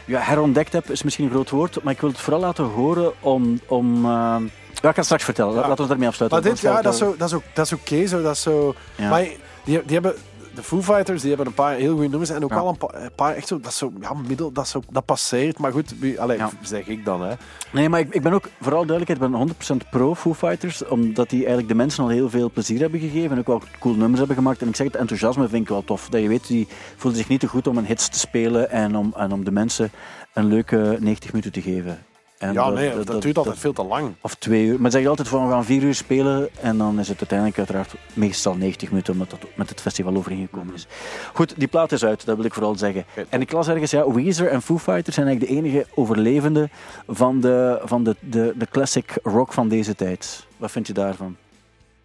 [0.07, 3.13] ja, herontdekt heb, is misschien een groot woord, maar ik wil het vooral laten horen
[3.21, 3.61] om...
[3.67, 4.37] om eh,
[4.75, 5.55] ja, ik ga het straks vertellen.
[5.55, 5.69] Ja.
[5.69, 6.43] Laten we daarmee afsluiten.
[6.43, 8.23] Maar dit, ja, dat is, zo, dat is, ook, dat is oké zo.
[8.23, 8.75] Dat is zo...
[8.97, 9.09] Ja.
[9.09, 9.23] Maar
[9.65, 10.15] die, die hebben...
[10.55, 12.57] De Foo Fighters die hebben een paar heel goede nummers en ook Ja.
[12.57, 14.83] wel een paar, een paar echt zo, dat is zo, ja, middel, dat, is zo,
[14.91, 15.59] dat passeert.
[15.59, 16.51] Maar goed, wie, allee, Ja.
[16.63, 17.35] zeg ik dan, hè.
[17.73, 21.31] Nee, maar ik, ik ben ook, vooral duidelijkheid, ik ben 100% pro Foo Fighters, omdat
[21.31, 24.19] die eigenlijk de mensen al heel veel plezier hebben gegeven en ook wel cool nummers
[24.19, 24.63] hebben gemaakt.
[24.63, 26.09] En ik zeg het, enthousiasme vind ik wel tof.
[26.09, 28.97] Dat je weet, die voelen zich niet te goed om een hits te spelen en
[28.97, 29.91] om, en om de mensen
[30.33, 31.99] een leuke 90 minuten te geven.
[32.39, 34.15] En ja, nee, dat, duurt altijd veel te lang.
[34.21, 34.81] Of twee uur.
[34.81, 37.59] Maar zeg je altijd van we gaan vier uur spelen en dan is het uiteindelijk
[37.59, 40.87] uiteraard meestal 90 minuten omdat dat met het festival overeengekomen is.
[41.33, 43.05] Goed, die plaat is uit, dat wil ik vooral zeggen.
[43.29, 46.71] En ik las ergens, ja, Weezer en Foo Fighters zijn eigenlijk de enige overlevenden
[47.07, 50.47] van de, van de, de, de classic rock van deze tijd.
[50.57, 51.37] Wat vind je daarvan?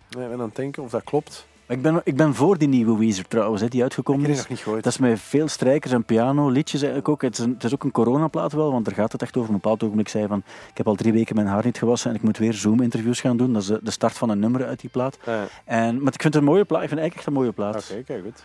[0.10, 1.48] Nee, ik ben aan het denken of dat klopt.
[1.70, 4.38] Ik ben, ik ben voor die nieuwe Weezer trouwens, hè, die Ik uitgekomen die is.
[4.38, 4.84] nog niet gehoord.
[4.84, 7.22] Dat is met veel strijkers en piano, liedjes eigenlijk ook.
[7.22, 9.50] Het is, een, het is ook een coronaplaat wel, want daar gaat het echt over.
[9.50, 12.10] Op een bepaald ogenblik zei van, ik heb al drie weken mijn haar niet gewassen
[12.10, 13.54] en ik moet weer Zoom-interviews gaan doen.
[13.54, 15.18] Dat is de, de start van een nummer uit die plaat.
[15.26, 16.82] Ja, En, maar ik vind het een mooie plaat.
[16.84, 17.92] Ik vind het eigenlijk echt een mooie plaat.
[17.92, 18.44] Oké, kijk goed.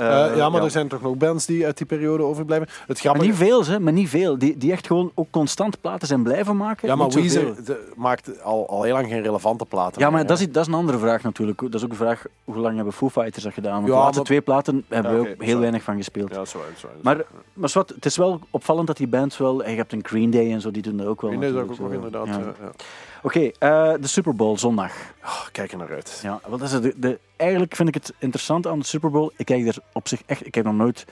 [0.00, 2.68] Eh, Eh, ja, maar er zijn toch nog bands die uit die periode overblijven.
[2.68, 3.26] Het Maar grappige...
[3.26, 4.38] niet veel, hè, maar niet veel.
[4.38, 6.88] Die, die echt gewoon ook constant platen zijn blijven maken.
[6.88, 7.08] Ja, maar.
[7.08, 7.54] Weezer
[7.96, 10.78] maakt al, al heel lang geen relevante platen Ja, maar dat is, dat is een
[10.78, 11.60] andere vraag natuurlijk.
[11.60, 13.72] Dat is ook de vraag, hoe lang hebben Foo Fighters dat gedaan?
[13.74, 15.96] Want Ja, de laatste maar- twee platen hebben Ja, we ook heel is weinig van
[15.96, 16.30] gespeeld.
[16.34, 16.88] Ja, zo, zo.
[17.02, 19.68] Maar, maar zwart, het is wel opvallend dat die bands wel...
[19.68, 21.30] Je hebt een Green Day en zo, die doen dat ook wel.
[21.30, 22.34] Nee, dat ook natuurlijk, nog zo.
[22.34, 22.84] inderdaad.
[23.22, 24.92] Oké, eh, de Super Bowl zondag.
[25.24, 26.20] Oh, kijk er naar uit.
[26.22, 26.82] Ja, wat is het?
[26.82, 29.30] De, de- eigenlijk vind ik het interessant aan de Super Bowl.
[29.36, 30.46] Ik kijk er op zich echt...
[30.46, 31.04] Ik heb nog nooit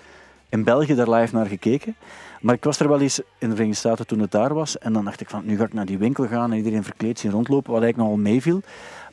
[0.49, 1.97] in België daar live naar gekeken.
[2.41, 4.79] Maar ik was er wel eens in de Verenigde Staten toen het daar was.
[4.79, 7.19] En dan dacht ik van, nu ga ik naar die winkel gaan en iedereen verkleed
[7.19, 8.61] zien rondlopen, wat eigenlijk nogal meeviel.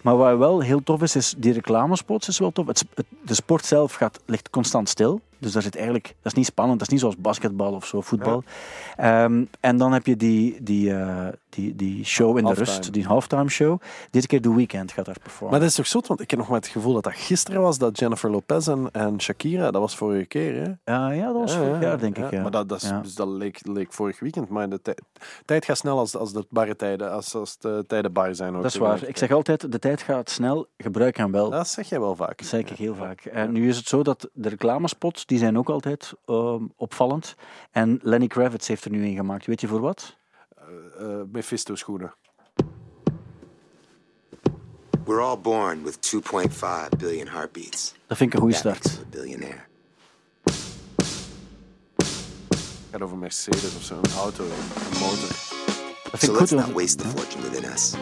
[0.02, 2.68] Maar wat wel heel tof is, is die reclamespots is wel tof.
[2.68, 5.22] Het, het- de sport zelf gaat, ligt constant stil.
[5.46, 6.80] Dus daar zit eigenlijk, dat is niet spannend.
[6.80, 8.44] Dat is niet zoals basketbal of zo, voetbal.
[8.98, 12.78] Ehm, en dan heb je die, die, eh, die, die show in de Halftime.
[12.78, 13.82] rust, die halftime show.
[14.12, 15.50] Deze keer The Weeknd gaat daar performen.
[15.52, 17.62] Maar dat is toch zot, want ik heb nog maar het gevoel dat dat gisteren
[17.62, 20.94] was, dat Jennifer Lopez en, en Shakira, dat was vorige keer, hè?
[20.94, 22.32] Ja, ja, dat was Ja, vorig ja, jaar, denk ik.
[22.32, 22.42] Ja.
[22.42, 24.98] Maar dat, dat, is, dus dat leek, leek vorig weekend, maar de tij-
[25.46, 28.56] tijd gaat snel als, als de barre tijden, als, als de tijden bar zijn.
[28.56, 29.04] Ook dat is waar.
[29.04, 31.50] Ik zeg altijd, de tijd gaat snel, gebruik hem wel.
[31.50, 32.38] Dat zeg jij wel vaak.
[32.38, 33.26] Dat zeg ik heel vaak.
[33.26, 37.36] En nu is het zo dat de reclamespots, die zijn ook altijd ehm, opvallend.
[37.72, 39.46] En Lenny Kravitz heeft er nu een gemaakt.
[39.46, 40.16] Weet je voor wat?
[41.00, 42.14] Eh, Mephisto schoenen.
[45.06, 47.96] We're all born with 2.5 billion heartbeats.
[48.08, 49.00] Dat vind ik een goede start.
[49.10, 49.60] billionaire.
[52.88, 55.28] Het gaat over Mercedes of zo, een auto, een motor.
[56.12, 56.66] Dat vind So ik let's goed.
[56.66, 57.94] not waste the fortune within us.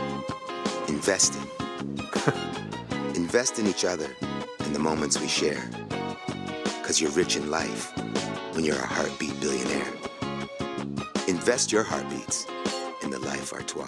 [0.88, 1.42] Invest in.
[3.22, 4.16] Invest in each other
[4.66, 5.62] in the moments we share.
[6.94, 7.92] Because you're rich in life
[8.52, 9.94] when you're a heartbeat billionaire.
[11.28, 12.46] Invest your heartbeats
[13.02, 13.88] in the life Artois.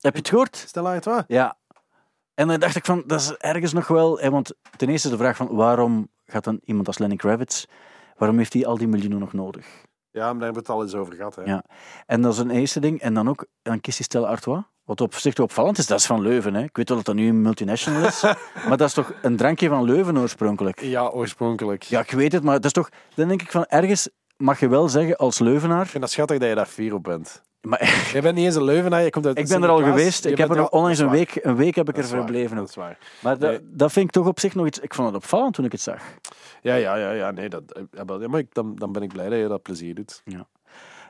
[0.00, 0.56] Heb je het gehoord?
[0.56, 1.22] Stella Artois?
[1.26, 1.56] Ja.
[2.34, 4.18] En dan dacht ik van, dat is ergens nog wel...
[4.18, 7.64] Hè, want ten eerste de vraag van, waarom gaat dan iemand als Lenny Kravitz...
[8.16, 9.66] Waarom heeft hij al die miljoenen nog nodig?
[10.10, 11.34] Ja, maar daar hebben we het al eens over gehad.
[11.34, 11.42] Hè.
[11.42, 11.64] Ja.
[12.06, 13.00] En dat is een eerste ding.
[13.00, 14.62] En dan ook, dan kiest hij Stella Artois.
[14.86, 16.54] Wat op zich opvallend is, dat is van Leuven.
[16.54, 16.62] Hè.
[16.62, 18.22] Ik weet wel dat dat nu een multinational is.
[18.68, 20.80] maar dat is toch een drankje van Leuven oorspronkelijk?
[20.80, 21.82] Ja, oorspronkelijk.
[21.82, 22.88] Ja, ik weet het, maar dat is toch...
[23.14, 25.82] Dan denk ik van, ergens mag je wel zeggen als Leuvenaar...
[25.82, 27.42] Ik vind dat schattig dat je daar fier op bent.
[27.60, 27.80] Maar,
[28.12, 30.24] Jij bent niet eens een Leuvenaar, je komt uit ik ben er al geweest.
[30.24, 32.10] Je Ik heb er nog al- onlangs een week, een week heb ik Dat er
[32.10, 32.56] verbleven.
[32.56, 32.98] Dat is waar.
[33.22, 33.60] Maar dat, Nee.
[33.62, 34.78] dat vind ik toch op zich nog iets...
[34.78, 36.02] Ik vond het opvallend toen ik het zag.
[36.62, 39.28] Ja, ja, ja, ja, nee, dat, ja, maar ja, ik- dan, dan ben ik blij
[39.28, 40.22] dat je dat plezier doet.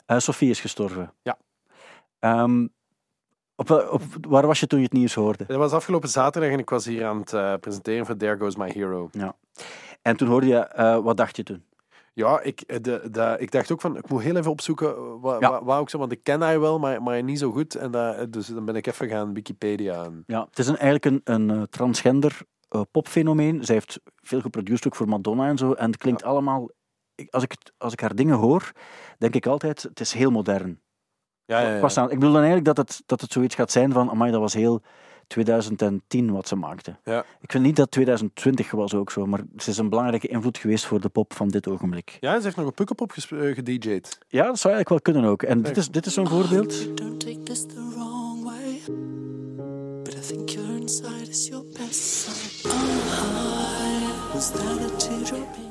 [0.07, 1.13] Eh Sophie is gestorven.
[1.23, 1.37] Ja.
[2.19, 2.67] Ehm,
[3.57, 5.45] op, wel- op, waar was je toen je het nieuws hoorde?
[5.47, 8.57] Dat was afgelopen zaterdag en ik was hier aan het eh, presenteren voor There Goes
[8.57, 9.11] My Hero.
[10.03, 10.59] En toen hoorde je...
[10.59, 11.65] eh, wat dacht je toen?
[12.13, 15.03] Ja, ik, eh, de, de, ik dacht ook van, ik moet heel even opzoeken eh,
[15.21, 15.85] wat, Ja.
[15.87, 17.75] zo, want ik ken haar wel, maar, maar niet zo goed.
[17.75, 20.05] En dat, dus dan ben ik even gaan Wikipedia.
[20.05, 22.39] En, Ja, het is een, eigenlijk een, een eh, transgender
[22.69, 23.65] eh, popfenomeen.
[23.65, 25.73] Zij heeft veel geproduceerd ook voor Madonna en zo.
[25.73, 26.71] En het klinkt allemaal...
[27.31, 28.73] Als ik, als ik haar dingen hoor,
[29.19, 30.81] denk ik altijd, het is heel modern.
[31.47, 32.03] Ja, ja.
[32.03, 34.55] Ik bedoel dan eigenlijk dat het, dat het zoiets gaat zijn van, amai, dat was
[34.55, 34.83] heel
[35.27, 36.97] 2010 wat ze maakte.
[37.05, 37.25] Ja.
[37.41, 40.85] Ik vind niet dat 2020 was ook zo, maar ze is een belangrijke invloed geweest
[40.87, 42.17] voor de pop van dit ogenblik.
[42.21, 44.19] Ja, ze heeft nog een Pukkelpop ges- eh, gedj'd.
[44.29, 45.43] Ja, dat zou eigenlijk wel kunnen ook.
[45.43, 46.97] En dit is, dit is zo'n voorbeeld.
[46.97, 48.81] Don't take this the wrong way.
[50.03, 52.69] But I think your inside is your best side.
[52.69, 54.16] Oh,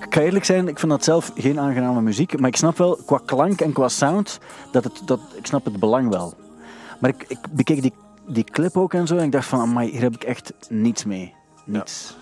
[0.06, 3.00] Ik ga eerlijk zijn, ik vind dat zelf geen aangename muziek, maar ik snap wel
[3.06, 4.40] qua klank en qua sound,
[4.72, 6.34] dat het, dat, ik snap het belang wel.
[7.00, 7.94] Maar ik, ik bekeek die,
[8.28, 11.06] die clip ook en zo en ik dacht van, amai, hier heb ik echt niets
[11.06, 11.34] mee.
[11.66, 12.16] Niets.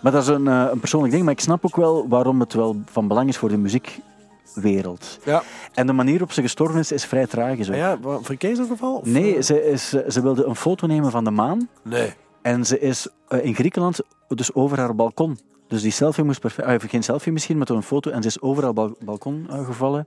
[0.00, 2.52] Maar dat is een, eh, een persoonlijk ding, maar ik snap ook wel waarom het
[2.52, 5.18] wel van belang is voor de muziekwereld.
[5.24, 5.42] Ja.
[5.74, 7.74] En de manier waarop ze gestorven is, is vrij tragisch ook.
[7.74, 8.94] Ah ja, wa- verkeer zo'n geval?
[8.94, 12.12] Of, Nee, eh, ze, is, ze wilde een foto nemen van de maan Nee.
[12.46, 15.38] En ze is eh, in Griekenland dus over haar balkon.
[15.68, 16.68] Dus die selfie moest perfect...
[16.68, 18.10] ah, geen selfie misschien, maar toch een foto.
[18.10, 20.06] En ze is over haar bal- balkon eh, gevallen.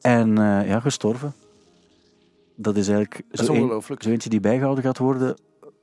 [0.00, 1.34] En eh, ja, gestorven.
[2.56, 4.02] Dat is eigenlijk Dat is zo, een, ongelooflijk.
[4.02, 5.36] zo eentje die bijgehouden gaat worden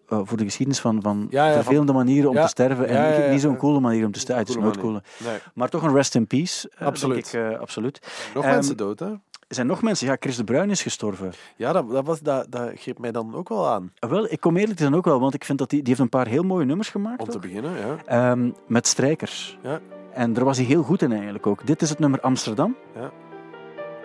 [0.10, 2.42] eh, voor de geschiedenis van, van Ja, ja, van- vervelende manieren om Ja.
[2.44, 2.88] te sterven.
[2.88, 4.40] En Ja, ja, ja, niet zo'n coole manier om te sterven.
[4.46, 4.92] Het is Coole nooit cool.
[4.94, 5.32] manier.
[5.34, 5.52] Nee.
[5.54, 6.72] Maar toch een rest in peace.
[6.78, 7.32] Absoluut.
[7.32, 8.00] Denk ik, eh, absoluut.
[8.34, 9.12] Nog Ehm, mensen dood, hè?
[9.48, 10.08] Er zijn nog mensen.
[10.08, 11.32] Ja, Chris de Bruin is gestorven.
[11.56, 13.92] Ja, dat, dat, was, dat, dat greep mij dan ook wel aan.
[14.00, 16.00] Ah, Wel, ik kom eerlijk zijn ook wel, want ik vind dat die, die heeft
[16.00, 17.22] een paar heel mooie nummers gemaakt.
[17.22, 17.42] Om te ook.
[17.42, 17.96] beginnen, ja.
[18.06, 19.58] Ehm, met strijkers.
[19.64, 19.80] Ja.
[20.14, 21.66] En daar was hij heel goed in eigenlijk ook.
[21.68, 22.76] Dit is het nummer Amsterdam.
[22.96, 23.12] Ja.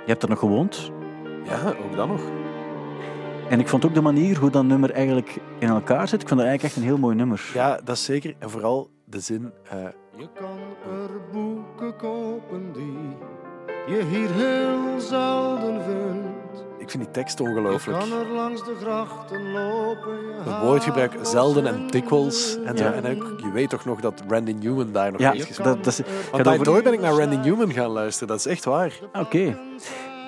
[0.05, 0.91] Je hebt er nog gewoond.
[1.45, 2.21] Ja, ook dan nog.
[3.49, 6.23] En ik vond ook de manier hoe dat nummer eigenlijk in elkaar zit.
[6.23, 7.51] Ik vond dat eigenlijk echt een heel mooi nummer.
[7.55, 8.35] Ja, dat is zeker.
[8.39, 9.53] En vooral de zin...
[9.71, 9.79] eh,
[10.17, 10.59] Je kan
[10.93, 13.17] er boeken kopen die
[13.87, 16.65] je hier heel zelden vindt.
[16.79, 17.99] ik vind die tekst Je ongelooflijk.
[17.99, 20.13] kan er langs de grachten lopen.
[20.13, 22.59] Je Het woordgebruik zelden en dikwijls.
[22.65, 22.77] En.
[22.77, 22.93] Ja.
[22.93, 25.67] en ook, je weet toch nog dat Randy Newman daar nog Ja, heeft gespeeld.
[25.75, 26.01] dat, dat is...
[26.31, 28.29] Want daardoor ben ik naar Randy Newman gaan luisteren.
[28.29, 28.93] Dat is echt waar.
[29.13, 29.59] Oké.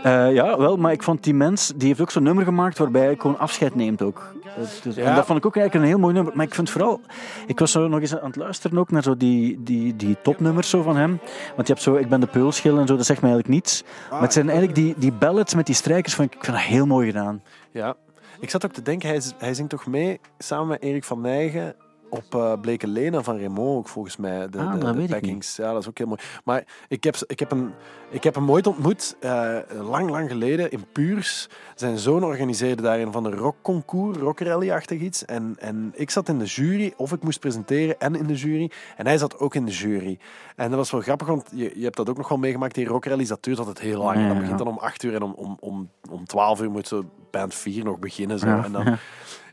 [0.03, 3.05] Eh, ja, wel, maar ik vond die mens, die heeft ook zo'n nummer gemaakt waarbij
[3.05, 4.35] hij gewoon afscheid neemt ook.
[4.45, 5.05] Eh, dus- Ja.
[5.05, 6.33] En dat vond ik ook eigenlijk een heel mooi nummer.
[6.37, 7.01] Maar ik vind vooral,
[7.47, 10.71] ik was zo nog eens aan het luisteren ook naar zo die, die, die topnummers
[10.71, 11.21] zo van hem.
[11.57, 13.85] Want je hebt zo, ik ben de peulschil en zo, dat zegt mij eigenlijk niets.
[14.11, 16.67] maar het zijn eigenlijk die, die ballads met die strijkers, vond ik, ik vind dat
[16.67, 17.43] heel mooi gedaan.
[17.71, 17.95] Ja.
[18.41, 21.75] Ik zat ook te denken, hij, hij zingt toch mee samen met Erik van Nijgen
[22.13, 24.49] op eh Bleke Lena van Raymond ook volgens mij.
[24.49, 25.57] De, Ah, de, dat backings.
[25.57, 26.21] Ja, dat is ook heel mooi.
[26.45, 27.75] Maar ik heb, ik heb, hem,
[28.11, 31.49] ik heb hem ooit ontmoet, eh, lang, lang geleden, in Puurs.
[31.75, 35.25] Zijn zoon organiseerde daar een van een rockconcours, rockrally-achtig iets.
[35.25, 38.71] En, en ik zat in de jury, of ik moest presenteren en in de jury.
[38.97, 40.19] En hij zat ook in de jury.
[40.57, 42.87] En dat was wel grappig, want je, je hebt dat ook nog wel meegemaakt, die
[42.87, 44.19] rockrallies, dat duurt altijd heel lang.
[44.19, 46.89] Ja, dat begint dan om acht uur en om, om, om, om twaalf uur moet
[46.89, 48.39] zo band 4 nog beginnen.
[48.39, 48.47] Zo.
[48.47, 48.99] Ja, En, dan, ja.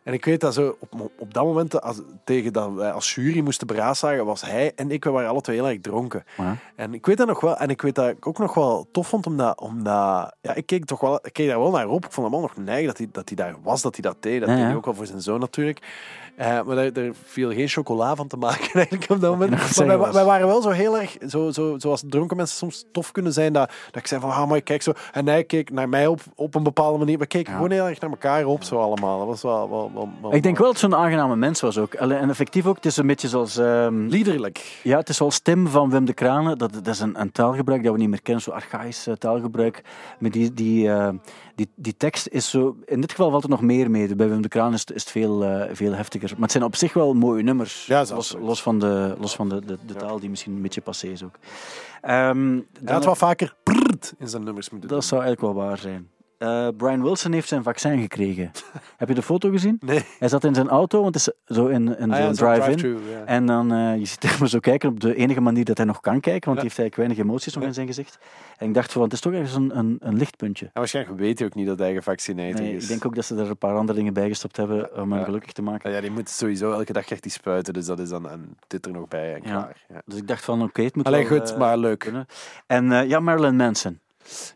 [0.03, 3.41] En ik weet dat zo, op, op dat moment, als, tegen dat wij als jury
[3.41, 6.23] moesten beraadslagen, was hij en ik, we waren alle twee heel erg dronken.
[6.37, 6.55] Ja.
[6.75, 9.07] En ik weet dat nog wel, en ik weet dat ik ook nog wel tof
[9.07, 12.05] vond, omdat, omdat ja, ik keek toch wel, ik keek daar wel naar op.
[12.05, 14.15] Ik vond hem wel nog neig dat hij, dat hij daar was, dat hij dat
[14.19, 14.39] deed.
[14.39, 15.79] Dat Ja, deed hij ook wel voor zijn zoon natuurlijk.
[16.39, 19.51] Eh, maar daar, daar viel geen chocola van te maken eigenlijk op dat moment.
[19.87, 23.33] Maar wij, waren wel zo heel erg, zo, zo, zoals dronken mensen soms tof kunnen
[23.33, 24.91] zijn, dat, dat ik zei van, ah, maar kijk zo.
[25.11, 27.17] En hij keek naar mij op, op een bepaalde manier.
[27.17, 27.57] We keken Ja.
[27.57, 29.17] gewoon heel erg naar elkaar op, zo allemaal.
[29.17, 29.69] Dat was wel...
[29.69, 31.93] wel, wel, wel- Ik denk wel dat zo'n aangename mens was ook.
[31.93, 33.57] En effectief ook, het is een beetje zoals...
[33.57, 34.79] ehm, Liederlijk.
[34.83, 36.57] Ja, het is zoals Tim van Wim de Kranen.
[36.57, 39.83] Dat, dat is een, een taalgebruik dat we niet meer kennen, zo archaïs eh, taalgebruik.
[40.19, 41.09] Maar die, die, eh,
[41.59, 42.77] die, die tekst is zo...
[42.85, 44.15] In dit geval valt er nog meer mee.
[44.15, 46.29] Bij Wim de Kranen is, het- is het veel, eh, veel heftiger.
[46.31, 47.85] Maar het zijn op zich wel mooie nummers.
[47.85, 50.81] Ja, los, los van, de, los van de, de, de taal die misschien een beetje
[50.81, 51.35] passé is ook.
[52.01, 55.77] Ehm, Hij had wel vaker prrrt in zijn nummers moeten dat zou eigenlijk wel waar
[55.77, 56.09] zijn.
[56.39, 58.51] Eh, Brian Wilson heeft zijn vaccin gekregen.
[58.97, 59.77] Heb je de foto gezien?
[59.79, 60.03] Nee.
[60.19, 62.47] Hij zat in zijn auto, want het is zo in, in Ah ja, zo'n zo'n
[62.61, 62.99] drive-in.
[63.25, 65.99] En dan, eh, je ziet hem zo kijken op de enige manier dat hij nog
[65.99, 66.53] kan kijken, want Ja.
[66.53, 68.19] hij heeft eigenlijk weinig emoties nog in zijn gezicht.
[68.57, 70.65] En ik dacht van, het is toch ergens een, een, een lichtpuntje.
[70.65, 72.83] En waarschijnlijk weet hij ook niet dat hij gevaccineerd Nee, is.
[72.83, 75.23] ik denk ook dat ze er een paar andere dingen bij gestopt hebben om hem
[75.23, 75.89] gelukkig te maken.
[75.89, 78.57] Ah ja, die moet sowieso elke dag echt die spuiten, dus dat is dan en
[78.67, 79.85] dit er nog bij en klaar.
[80.05, 81.99] Dus ik dacht van, oké, het moet Alleen wel, goed, eh, maar leuk.
[81.99, 82.25] kunnen.
[82.67, 83.99] En ja, Marilyn Manson.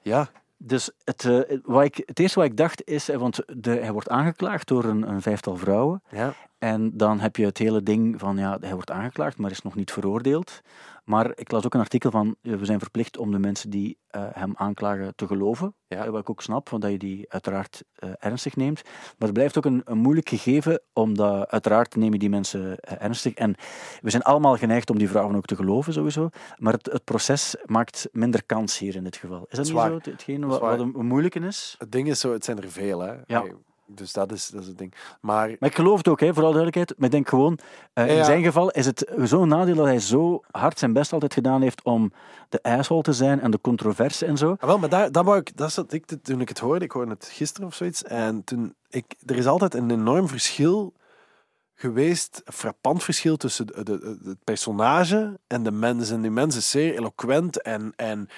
[0.02, 0.30] Ja,
[0.66, 3.92] Dus het, eh, wat ik, het eerste wat ik dacht is, eh, want de, hij
[3.92, 6.04] wordt aangeklaagd door een, een vijftal vrouwen.
[6.10, 6.34] ja.
[6.64, 9.76] En dan heb je het hele ding van, ja, hij wordt aangeklaagd, maar is nog
[9.76, 10.62] niet veroordeeld.
[11.04, 13.98] Maar ik las ook een artikel van, eh, we zijn verplicht om de mensen die
[14.08, 15.76] eh, hem aanklagen te geloven.
[15.88, 16.04] Ja.
[16.06, 17.84] Eh, Wat ik ook snap, want dat je die uiteraard
[18.20, 18.82] ernstig neemt.
[18.84, 23.34] Maar het blijft ook een, een moeilijk gegeven, omdat uiteraard neem je die mensen ernstig.
[23.34, 23.56] En
[24.02, 26.30] we zijn allemaal geneigd om die vrouwen ook te geloven, sowieso.
[26.58, 29.46] Maar het, het proces maakt minder kans hier in dit geval.
[29.50, 29.90] Is dat, is niet waar.
[29.90, 29.96] zo?
[29.96, 31.76] Het- Hetgeen wat, wat een, een moeilijke is?
[31.80, 33.12] Het ding is zo, het zijn er veel, hè.
[33.26, 33.42] Ja.
[33.42, 33.54] Hey,
[33.86, 34.94] Dus dat is, dat is het ding.
[35.22, 36.94] Maar Maar ik geloof het ook, hè, voor alle duidelijkheid.
[36.98, 37.58] Maar ik denk gewoon,
[37.94, 38.24] eh, in Ja.
[38.24, 41.84] zijn geval is het zo'n nadeel dat hij zo hard zijn best altijd gedaan heeft
[41.84, 42.12] om
[42.50, 44.56] de asshole te zijn en de controverse en zo.
[44.60, 46.92] Ah, wel, maar daar, dat wou ik, dat zat ik, toen ik het hoorde, ik
[46.92, 50.94] hoorde het gisteren of zoiets, en toen, ik, er is altijd een enorm verschil
[51.76, 56.22] geweest, een frappant verschil tussen de, de, de- het personage en de mensen.
[56.22, 58.30] Die mens is zeer eloquent en, en,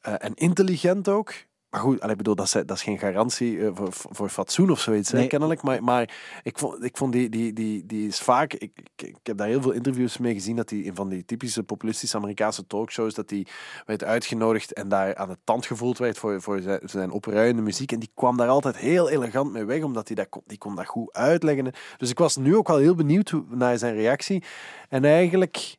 [0.00, 1.32] eh, en intelligent ook.
[1.72, 4.80] Maar goed, ik bedoel, dat is, dat is geen garantie eh, voor, voor fatsoen of
[4.80, 5.62] zoiets, hè, kennelijk.
[5.62, 8.52] Maar, maar ik vond, ik vond die, die, die, die is vaak...
[8.52, 11.24] Ik, ik, ik heb daar heel veel interviews mee gezien, dat die in van die
[11.24, 13.46] typische populistische Amerikaanse talkshows, dat die
[13.86, 17.92] werd uitgenodigd en daar aan de tand gevoeld werd voor, voor zijn, zijn opruiende muziek.
[17.92, 20.76] En die kwam daar altijd heel elegant mee weg, omdat hij dat kon, die kon
[20.76, 21.72] dat goed uitleggen.
[21.96, 24.42] Dus ik was nu ook wel heel benieuwd naar zijn reactie.
[24.88, 25.76] En eigenlijk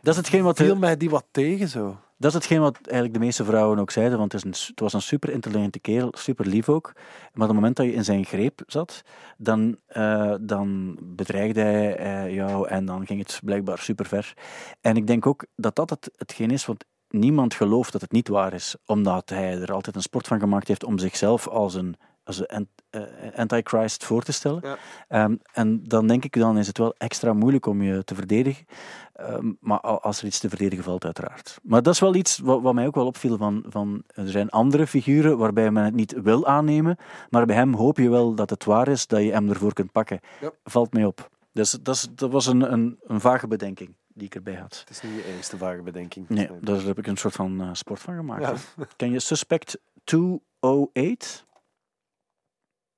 [0.00, 1.96] Dat is hetgeen wat, viel mij die wat tegen zo.
[2.16, 4.80] Dat is hetgeen wat eigenlijk de meeste vrouwen ook zeiden, want het, is een, het
[4.80, 6.92] was een super intelligente kerel, super lief ook.
[6.94, 9.02] Maar op het moment dat je in zijn greep zat,
[9.36, 14.34] dan, eh, dan bedreigde hij eh, jou en dan ging het blijkbaar super ver.
[14.80, 18.28] En ik denk ook dat dat het, hetgeen is, want niemand gelooft dat het niet
[18.28, 21.96] waar is, omdat hij er altijd een sport van gemaakt heeft om zichzelf als een,
[22.26, 23.02] als een eh,
[23.36, 24.60] antichrist voor te stellen.
[24.64, 24.76] Ja.
[25.08, 28.66] Ehm, en dan denk ik, dan is het wel extra moeilijk om je te verdedigen.
[29.12, 31.58] Ehm, maar al- als er iets te verdedigen valt, uiteraard.
[31.62, 33.36] Maar dat is wel iets wat, wat mij ook wel opviel.
[33.36, 36.96] Van, van, er zijn andere figuren waarbij men het niet wil aannemen,
[37.30, 39.92] maar bij hem hoop je wel dat het waar is, dat je hem ervoor kunt
[39.92, 40.20] pakken.
[40.40, 40.50] Ja.
[40.64, 41.30] Valt mij op.
[41.52, 44.76] Dus dat, is, dat was een, een, een vage bedenking die ik erbij had.
[44.78, 46.28] Het is niet je eerste vage bedenking.
[46.28, 48.42] Nee, daar heb ik een soort van eh, sport van gemaakt.
[48.76, 48.84] Ja.
[48.96, 51.44] Ken je Suspect 208?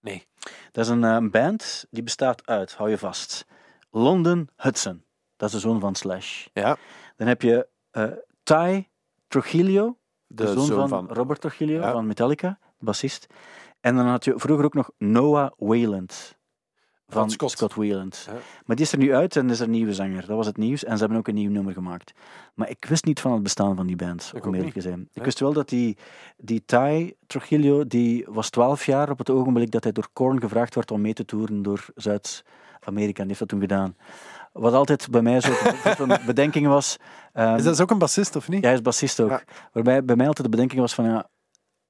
[0.08, 0.26] Nee.
[0.72, 3.46] Dat is een eh, band die bestaat uit, hou je vast,
[3.90, 5.04] London Hudson.
[5.36, 6.46] Dat is de zoon van Slash.
[6.52, 6.76] Ja.
[7.16, 8.04] Dan heb je eh
[8.42, 8.86] Ty
[9.28, 11.92] Trujillo, de, De zoon, zoon van, van- Robert Trujillo Ja.
[11.92, 13.26] van Metallica, bassist.
[13.80, 16.37] En dan had je vroeger ook nog Noah Wayland.
[17.10, 17.50] Van Scott.
[17.50, 17.74] Scott.
[17.74, 18.32] Ja.
[18.66, 20.26] Maar die is er nu uit en is er een nieuwe zanger.
[20.26, 20.84] Dat was het nieuws.
[20.84, 22.12] En ze hebben ook een nieuw nummer gemaakt.
[22.54, 25.08] Maar ik wist niet van het bestaan van die band, Ik om eerlijk te zijn.
[25.12, 25.96] Ik wist wel dat die,
[26.36, 30.74] die Ty Trujillo, die was 12 jaar op het ogenblik dat hij door Korn gevraagd
[30.74, 33.22] werd om mee te toeren door Zuid-Amerika.
[33.22, 33.96] En die heeft dat toen gedaan.
[34.52, 35.52] Wat altijd bij mij zo
[35.98, 36.96] een bedenking was...
[37.32, 38.60] ehm, Is dat ook een bassist of niet?
[38.60, 39.30] ja, hij is bassist ook.
[39.30, 39.42] Ja.
[39.72, 41.28] Waarbij bij mij altijd de bedenking was van, ja,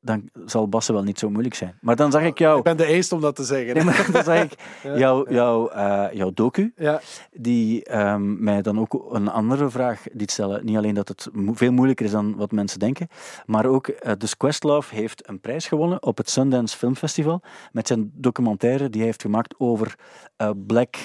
[0.01, 1.79] dan zal bassen wel niet zo moeilijk zijn.
[1.81, 2.59] Maar dan zag ik jou...
[2.59, 3.75] Ik ben de eerste om dat te zeggen.
[3.75, 4.53] Nee, maar dan zag ik
[4.97, 7.01] jou, jou, eh, jouw docu, Ja.
[7.33, 10.65] die ehm, mij dan ook een andere vraag liet stellen.
[10.65, 13.09] Niet alleen dat het mo- veel moeilijker is dan wat mensen denken,
[13.47, 17.41] maar ook eh, dus Questlove heeft een prijs gewonnen op het Sundance Film Festival
[17.73, 19.95] met zijn documentaire die hij heeft gemaakt over
[20.37, 20.97] eh, Black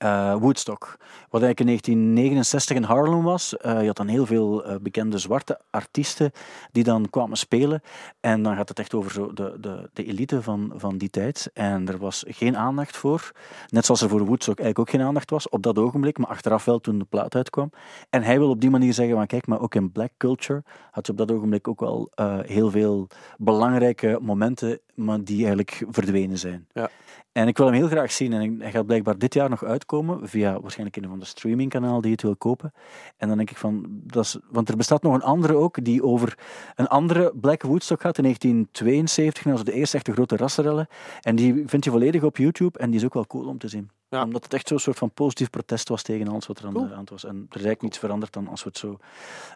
[0.00, 0.96] eh, Woodstock.
[1.30, 3.56] Wat eigenlijk in 1969 in Harlem was.
[3.56, 6.32] Eh, je had dan heel veel eh, bekende zwarte artiesten
[6.72, 7.82] die dan kwamen spelen.
[8.20, 11.50] En dan gaat het echt over zo de, de, de elite van, van die tijd.
[11.54, 13.32] En er was geen aandacht voor.
[13.68, 16.64] Net zoals er voor Woodstock eigenlijk ook geen aandacht was op dat ogenblik, maar achteraf
[16.64, 17.70] wel toen de plaat uitkwam.
[18.10, 21.06] En hij wil op die manier zeggen, van kijk, maar ook in black culture had
[21.06, 22.10] je op dat ogenblik ook wel
[22.46, 23.06] heel veel
[23.38, 26.66] belangrijke momenten, maar die eigenlijk verdwenen zijn.
[26.72, 26.90] Ja.
[27.32, 28.32] En ik wil hem heel graag zien.
[28.32, 32.12] En hij gaat blijkbaar dit jaar nog uitkomen, via waarschijnlijk een van de streamingkanaal die
[32.12, 32.72] het wil kopen.
[33.16, 36.02] En dan denk ik van, dat is, want er bestaat nog een andere ook, die
[36.02, 36.38] over
[36.74, 39.44] een andere Black Woodstock gaat in 1972.
[39.44, 40.86] En dat was de eerste echte grote rassenrellen.
[41.20, 43.68] En die vind je volledig op YouTube en die is ook wel cool om te
[43.68, 43.90] zien.
[44.08, 44.22] Ja.
[44.22, 46.88] Omdat het echt zo'n soort van positief protest was tegen alles wat er aan, Cool.
[46.88, 47.24] de, het was.
[47.24, 48.96] En er is eigenlijk niets veranderd dan als we het zo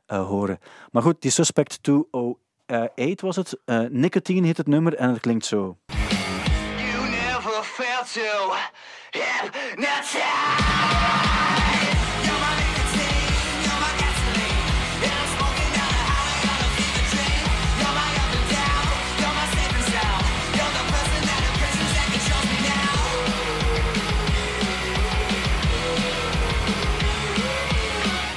[0.07, 0.59] eh, horen.
[0.91, 3.59] Maar goed, die Suspect 208 uh, was het.
[3.65, 5.77] Eh, nicotine heet het nummer en het klinkt zo.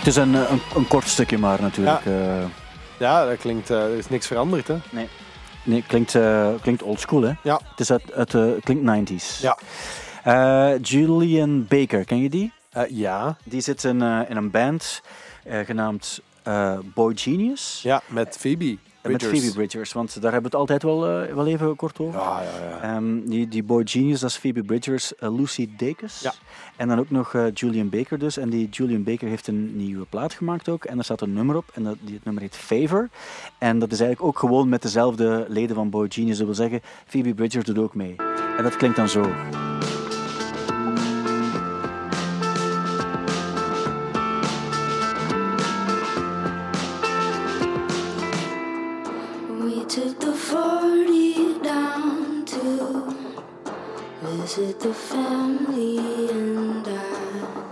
[0.08, 2.02] Het is eh, een, een, kort stukje maar natuurlijk.
[2.98, 3.70] Ja, dat klinkt...
[3.70, 4.78] eh, er is niks veranderd, hè?
[4.90, 5.10] nee.
[5.64, 7.34] Nee, klinkt, eh, klinkt oldschool, hè?
[7.44, 7.60] Ja.
[7.70, 9.42] Het is uit, uit, eh, klinkt 90s.
[9.42, 9.58] Ja.
[10.82, 12.52] Julian Baker, ken je die?
[12.90, 13.38] Ja.
[13.44, 15.02] Die zit in, in een band
[15.66, 16.22] genaamd
[16.94, 17.80] Boy Genius.
[17.84, 18.78] Ja, met Phoebe
[19.12, 22.20] Met Phoebe Bridgers, want daar hebben we het altijd wel, eh, wel even kort over.
[22.20, 22.96] Ja, ja, ja.
[22.96, 26.20] Ehm, die, die Boy Genius, dat is Phoebe Bridgers, eh, Lucy Dacus.
[26.22, 26.34] Ja.
[26.76, 28.38] En dan ook nog eh, Julian Baker dus.
[28.38, 30.86] En die Julian Baker heeft een nieuwe plaat gemaakt ook.
[30.86, 31.72] En daar staat een nummer op.
[31.74, 33.10] En dat, die, het nummer heet Favor.
[33.58, 36.38] En dat is eigenlijk ook gewoon met dezelfde leden van Boy Genius.
[36.38, 38.16] Dat wil zeggen, Phoebe Bridgers doet ook mee.
[38.58, 39.26] En dat klinkt dan zo.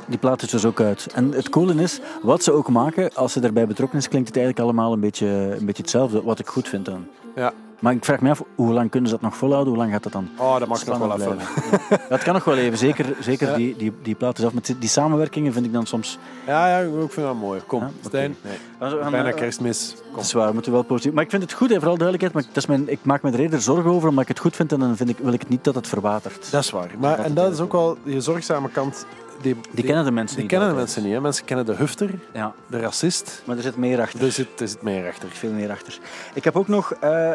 [0.08, 1.08] Die plaat is dus ook uit.
[1.14, 4.38] En het coole is, wat ze ook maken, als ze daarbij betrokken is, klinkt het
[4.38, 5.28] eigenlijk allemaal een beetje,
[5.60, 6.24] een beetje hetzelfde.
[6.24, 7.06] Wat ik goed vind dan.
[7.36, 7.54] Ja.
[7.80, 9.74] Maar ik vraag me af, hoe lang kunnen ze dat nog volhouden?
[9.74, 10.30] Hoe lang gaat dat dan?
[10.38, 11.36] Oh, dat mag nog wel even.
[11.36, 11.54] blijven?
[11.90, 11.98] Ja.
[12.10, 12.78] Dat kan nog wel even.
[12.78, 13.56] Zeker, zeker Ja.
[13.56, 14.54] die, die, die plaat zelf.
[14.54, 16.18] Met die samenwerkingen vind ik dan soms...
[16.48, 17.62] Ja, ja, ik vind dat mooi.
[17.68, 17.90] Kom, Ja.
[18.06, 18.36] Stijn.
[18.42, 18.58] Nee.
[18.80, 19.96] We gaan, Bijna eh, kerstmis.
[20.06, 20.16] Kom.
[20.16, 21.14] Dat is waar, we moeten wel positief.
[21.14, 22.34] Maar ik vind het goed, hè, vooral duidelijkheid.
[22.34, 24.56] Maar dat is mijn, ik maak me er eerder zorgen over, omdat ik het goed
[24.56, 24.72] vind.
[24.72, 26.52] En dan vind ik, wil ik niet dat het verwatert.
[26.52, 26.90] Dat is waar.
[27.00, 29.06] Maar, en dat is ook wel je zorgzame kant.
[29.42, 31.14] Die, Die kennen de mensen die niet kennen de mensen niet.
[31.14, 31.22] Hè.
[31.22, 33.42] Mensen kennen de hufter, Ja, de racist.
[33.46, 34.24] maar er zit meer achter.
[34.24, 35.30] Er zit, er zit meer achter.
[35.30, 36.00] veel meer achter.
[36.34, 37.32] Ik heb ook nog, eh,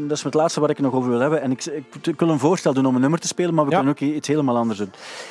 [0.00, 1.40] dat is het laatste waar ik het nog over wil hebben.
[1.42, 3.70] En ik, ik, ik wil een voorstel doen om een nummer te spelen, maar we
[3.70, 3.76] Ja.
[3.76, 4.90] kunnen ook iets helemaal anders doen.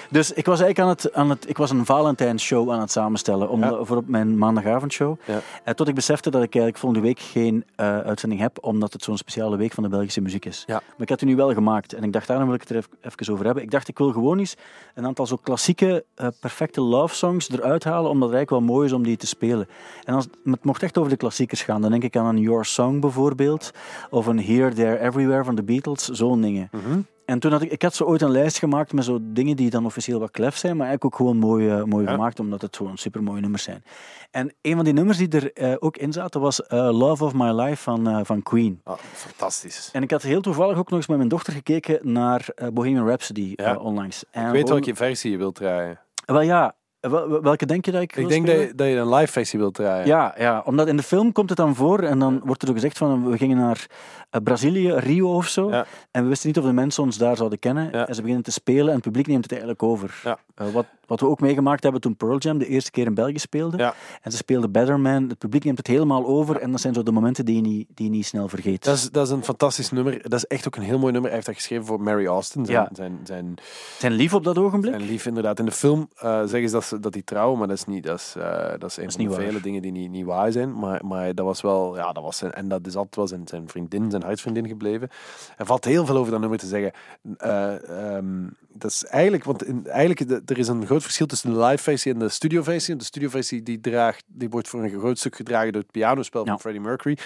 [0.10, 2.92] Dus ik was eigenlijk aan het, aan het ik was een Valentijns show aan het
[2.92, 3.84] samenstellen om, Ja.
[3.84, 5.18] voor op mijn maandagavondshow.
[5.64, 9.04] En tot ik besefte dat ik eigenlijk volgende week geen eh, uitzending heb, omdat het
[9.04, 10.64] zo'n speciale week van de Belgische muziek is.
[10.68, 12.76] Maar ik had die nu wel gemaakt en ik dacht, daarom wil ik het er
[13.02, 13.64] even, over hebben.
[13.64, 14.56] Ik dacht, ik wil gewoon eens
[14.96, 16.04] een aantal zo klassieke,
[16.40, 19.68] perfecte love songs eruit halen, omdat het eigenlijk wel mooi is om die te spelen.
[20.04, 21.82] En als, het mocht echt over de klassiekers gaan.
[21.82, 23.72] Dan denk ik aan een Your Song bijvoorbeeld,
[24.10, 26.70] of een Here, There, Everywhere van de Beatles, zo'n dingen.
[26.72, 27.00] Mhm.
[27.26, 29.70] En toen had ik, ik had zo ooit een lijst gemaakt met zo dingen die
[29.70, 32.12] dan officieel wat klef zijn, maar eigenlijk ook gewoon mooi, eh, mooi Ja.
[32.12, 33.84] gemaakt, omdat het gewoon supermooie nummers zijn.
[34.32, 37.34] En een van die nummers die er eh, ook in zaten was eh, Love of
[37.34, 38.82] My Life van, eh, van Queen.
[38.84, 39.90] Ah, fantastisch.
[39.94, 43.08] En ik had heel toevallig ook nog eens met mijn dochter gekeken naar eh, Bohemian
[43.08, 43.74] Rhapsody Ja.
[43.76, 44.24] eh, onlangs.
[44.32, 46.00] En Ik weet gewoon- welke versie je wilt draaien.
[46.32, 48.88] Wel ja, wel- wel- welke denk je dat ik Ik wil denk dat je, dat
[48.88, 50.08] je een live versie wilt draaien.
[50.08, 52.76] Ja, ja, omdat in de film komt het dan voor en dan wordt er ook
[52.76, 53.86] gezegd van we gingen naar
[54.30, 55.70] eh, Brazilië, Rio of zo.
[55.70, 55.86] Ja.
[56.12, 57.90] En we wisten niet of de mensen ons daar zouden kennen.
[57.92, 58.08] Ja.
[58.08, 60.20] En ze beginnen te spelen en het publiek neemt het eigenlijk over.
[60.24, 60.38] Ja.
[60.56, 63.40] Eh, wat, wat we ook meegemaakt hebben toen Pearl Jam de eerste keer in België
[63.40, 63.78] speelde.
[63.78, 63.94] Ja.
[64.22, 65.30] En ze speelden Better Man.
[65.30, 66.58] Het publiek neemt het helemaal over.
[66.58, 68.84] En dat zijn zo de momenten die je niet, die je niet snel vergeet.
[68.84, 70.22] Dat is, dat is een fantastisch nummer.
[70.22, 71.24] Dat is echt ook een heel mooi nummer.
[71.24, 72.66] Hij heeft dat geschreven voor Mary Austin.
[72.66, 72.90] Zijn, Ja.
[72.94, 73.56] zijn, zijn,
[73.98, 74.94] Zijn lief op dat ogenblik?
[74.94, 75.60] zijn lief, inderdaad.
[75.60, 78.04] In de film eh, zeggen ze dat, ze dat die trouwen, maar dat is, niet,
[78.04, 80.52] dat is, eh, dat is een is van de vele dingen die niet, niet waar
[80.52, 80.80] zijn.
[80.80, 83.48] Maar, maar dat was wel, ja, dat was zijn, en dat is altijd wel zijn,
[83.48, 85.10] zijn vriendin, zijn hartsvriendin gebleven.
[85.58, 86.92] Er valt heel veel over dat nummer te zeggen.
[87.38, 91.60] Eh, ehm, dat is eigenlijk, want in, eigenlijk, er is een groot verschil tussen de
[91.60, 92.96] live versie en de studio versie.
[92.96, 96.46] De studio versie die, draagt, die wordt voor een groot stuk gedragen door het pianospel
[96.46, 96.60] van Ja.
[96.60, 97.18] Freddie Mercury.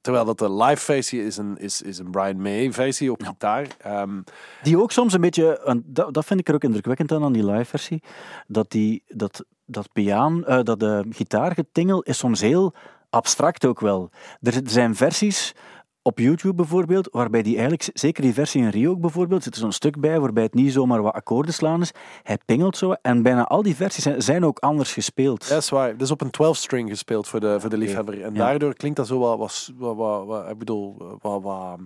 [0.00, 3.66] Terwijl dat de live versie is een, is, is een Brian May versie op gitaar.
[3.78, 4.20] Ehm,
[4.62, 7.32] Die ook soms een beetje, en dat, dat vind ik er ook indrukwekkend aan, aan
[7.32, 8.02] die live versie,
[8.46, 12.74] dat, die, dat, dat, piaan, eh, dat de gitaargetingel is soms heel
[13.10, 14.10] abstract ook wel.
[14.40, 15.54] Er zijn versies
[16.02, 19.60] op YouTube bijvoorbeeld, waarbij die eigenlijk, zeker die versie in Rio ook bijvoorbeeld, zit er
[19.60, 21.92] zo'n stuk bij waarbij het niet zomaar wat akkoorden slaan is.
[22.22, 25.48] Hij pingelt zo en bijna al die versies zijn, zijn ook anders gespeeld.
[25.48, 25.92] Dat is waar.
[25.92, 28.22] Dat is op een 12-string gespeeld voor de, voor de liefhebber.
[28.22, 28.38] En Ja.
[28.38, 29.38] daardoor klinkt dat zo wat,
[29.76, 31.78] wat, wat, wat, ik bedoel, wat, wat,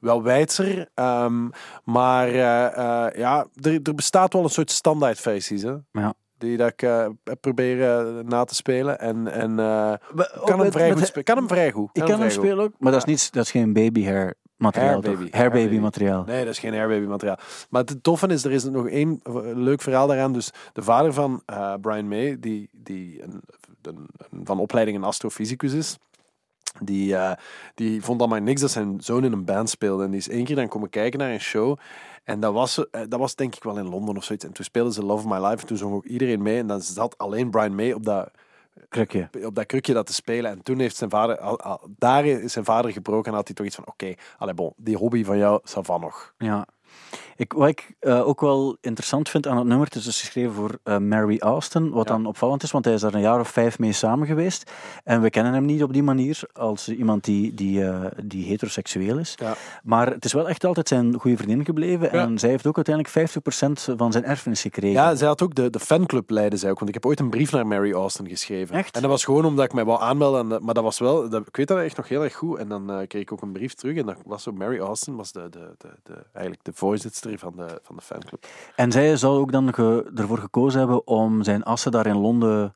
[0.00, 0.88] wel wijdser.
[0.94, 1.48] Ehm,
[1.84, 5.74] maar eh, eh, ja, er, er bestaat wel een soort standaard versies, hè.
[5.92, 6.14] Ja.
[6.40, 8.98] Die dat ik eh, heb proberen na te spelen.
[9.00, 9.92] En, en eh,
[10.44, 11.24] kan, hem vrij goed spelen.
[11.24, 11.90] kan hem vrij goed.
[11.92, 15.02] Ik kan hem spelen ook, maar dat is, niet, dat is geen baby hair materiaal.
[15.02, 15.30] Hair baby.
[15.30, 16.24] Hair baby Hair materiaal.
[16.24, 17.38] Nee, dat is geen Airbaby materiaal.
[17.70, 19.20] Maar het toffe is, er is nog één
[19.54, 20.32] leuk verhaal daaraan.
[20.32, 23.40] Dus de vader van eh, Brian May, die, die een,
[23.82, 25.96] een- een- van opleiding een astrofysicus is,
[26.80, 27.32] die, eh,
[27.74, 30.04] die vond dan maar niks dat zijn zoon in een band speelde.
[30.04, 31.78] En die is één keer dan komen kijken naar een show.
[32.24, 34.44] En dat was, eh, dat was denk ik wel in Londen of zoiets.
[34.44, 35.60] En toen speelden ze Love of My Life.
[35.60, 36.58] En toen zong ook iedereen mee.
[36.58, 38.30] En dan zat alleen Brian May op dat,
[38.88, 39.28] Krukje.
[39.44, 40.50] op dat krukje dat te spelen.
[40.50, 43.56] En toen heeft zijn vader, al, al- daar is zijn vader gebroken en had hij
[43.56, 46.34] toch iets van, oké, allee bon, die hobby van jou, ça nog.
[46.38, 46.66] Ja.
[47.40, 50.52] Ik, wat ik eh, ook wel interessant vind aan het nummer, het is dus geschreven
[50.52, 53.48] voor eh, Mary Austin, wat dan opvallend is, want hij is daar een jaar of
[53.48, 54.70] vijf mee samen geweest.
[55.04, 59.18] En we kennen hem niet op die manier als iemand die, die, eh, die heteroseksueel
[59.18, 59.34] is.
[59.36, 59.54] Ja.
[59.82, 62.12] Maar het is wel echt altijd zijn goede vriendin gebleven.
[62.12, 65.00] En zij heeft ook uiteindelijk 50% van zijn erfenis gekregen.
[65.00, 66.78] Ja, zij had ook de, de fanclub leiden zij ook.
[66.78, 68.76] Want ik heb ooit een brief naar Mary Austin geschreven.
[68.76, 68.94] Echt?
[68.94, 70.64] En dat was gewoon omdat ik mij wou aanmelden.
[70.64, 72.58] Maar dat was wel, dat, ik weet dat echt nog heel erg goed.
[72.58, 73.96] En dan kreeg ik ook een brief terug.
[73.96, 77.52] En dat was zo, Mary Austin was de, de, de, de, eigenlijk de voorzitter van
[77.56, 78.46] de, van de fanclub.
[78.76, 82.72] En zij zou ook dan ge- ervoor gekozen hebben om zijn assen daar in Londen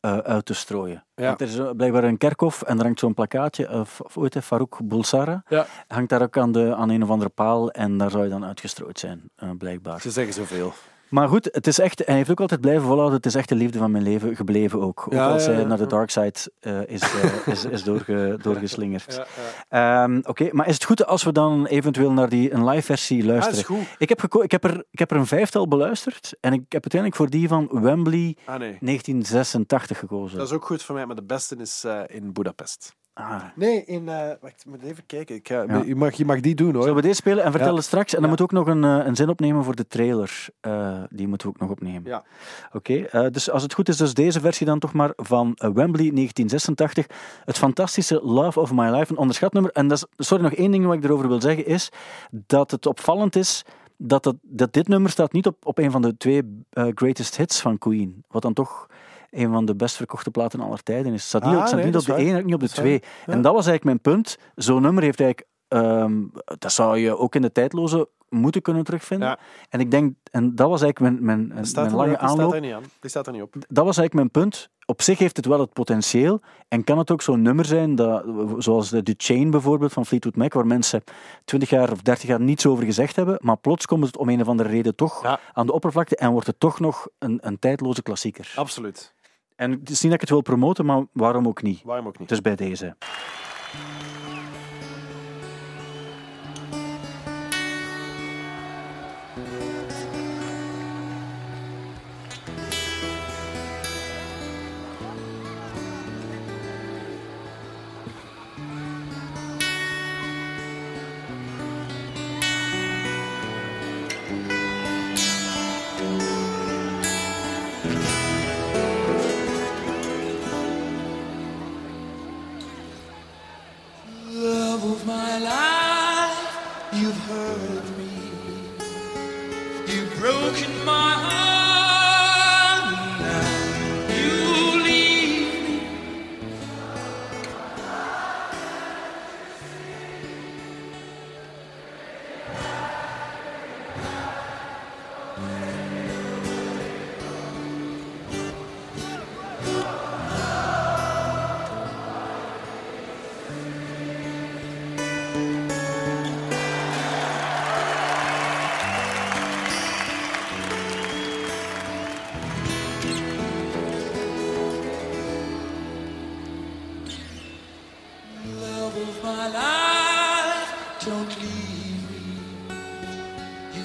[0.00, 1.04] eh, uit te strooien.
[1.14, 1.26] Ja.
[1.26, 3.80] Want er is eh, blijkbaar een kerkhof en er hangt zo'n plakkaatje, uh,
[4.12, 5.66] hoe heet hij, Farouk Bulsara, Ja.
[5.88, 8.44] hangt daar ook aan, de, aan een of andere paal en daar zou hij dan
[8.44, 10.00] uitgestrooid zijn, eh, blijkbaar.
[10.00, 10.72] Ze zeggen zoveel.
[11.08, 13.54] Maar goed, het is echt, hij heeft ook altijd blijven volhouden, het is echt de
[13.54, 15.02] liefde van mijn leven gebleven ook.
[15.06, 15.66] Ook Ja, als hij ja.
[15.66, 19.22] naar de dark side eh, is, eh, is, is doorge, doorgeslingerd.
[19.68, 23.24] Ehm, Oké, maar is het goed als we dan eventueel naar die een live versie
[23.24, 23.64] luisteren?
[23.64, 23.94] Ah, is goed.
[23.98, 26.82] Ik heb, geko- ik, heb er, ik heb er een vijftal beluisterd en ik heb
[26.82, 28.76] uiteindelijk voor die van Wembley Ah, nee.
[28.80, 30.38] 1986 gekozen.
[30.38, 32.94] Dat is ook goed voor mij, maar de beste is eh, in Budapest.
[33.14, 33.42] Ah.
[33.54, 34.08] Nee, in...
[34.08, 35.34] eh wacht, ik moet even kijken.
[35.34, 35.82] Ik ga, Ja.
[35.86, 36.80] je, mag, je mag die doen, hoor.
[36.82, 37.80] Zullen we deze spelen en vertellen Ja.
[37.80, 38.14] straks?
[38.14, 38.36] En dan Ja.
[38.36, 40.46] we ook nog een, eh, een zin opnemen voor de trailer.
[40.60, 42.02] Eh, die moeten we ook nog opnemen.
[42.04, 42.24] Ja.
[42.72, 47.06] Oké, dus als het goed is, dus deze versie dan toch maar van Wembley 1986.
[47.44, 49.72] Het fantastische Love of My Life, een onderschat nummer.
[49.72, 51.88] En dat is, sorry, nog één ding wat ik erover wil zeggen is
[52.30, 53.64] dat het opvallend is
[53.96, 56.42] dat, het, dat dit nummer staat niet op, op een van de twee
[56.72, 58.24] greatest hits van Queen.
[58.28, 58.86] Wat dan toch
[59.34, 61.20] een van de best verkochte platen aller tijden is.
[61.20, 62.26] Het staat niet, Ah, het staat nee, niet op de is waar.
[62.36, 62.84] één, niet op de Dat is waar.
[62.84, 63.00] twee.
[63.26, 63.32] Ja.
[63.32, 64.38] En dat was eigenlijk mijn punt.
[64.54, 65.50] Zo'n nummer heeft eigenlijk...
[65.68, 66.22] ehm,
[66.58, 69.28] dat zou je ook in de tijdloze moeten kunnen terugvinden.
[69.28, 69.38] Ja.
[69.68, 72.52] En ik denk, en dat was eigenlijk mijn, mijn, staat, mijn er, lange staat aanloop
[72.52, 72.82] er niet aan.
[73.00, 73.52] Die staat er niet op.
[73.52, 74.72] dat was eigenlijk mijn punt.
[74.86, 76.40] Op zich heeft het wel het potentieel.
[76.68, 78.24] En kan het ook zo'n nummer zijn, dat,
[78.58, 81.02] zoals de, The Chain bijvoorbeeld van Fleetwood Mac, waar mensen
[81.44, 84.40] 20 jaar of 30 jaar niets over gezegd hebben, maar plots komt het om een
[84.40, 85.40] of andere reden toch Ja.
[85.52, 88.52] aan de oppervlakte en wordt het toch nog een, een tijdloze klassieker.
[88.56, 89.14] Absoluut.
[89.56, 91.82] En het is niet dat ik het wil promoten, maar waarom ook niet?
[91.82, 92.28] Waarom ook niet?
[92.28, 92.96] Dus bij deze.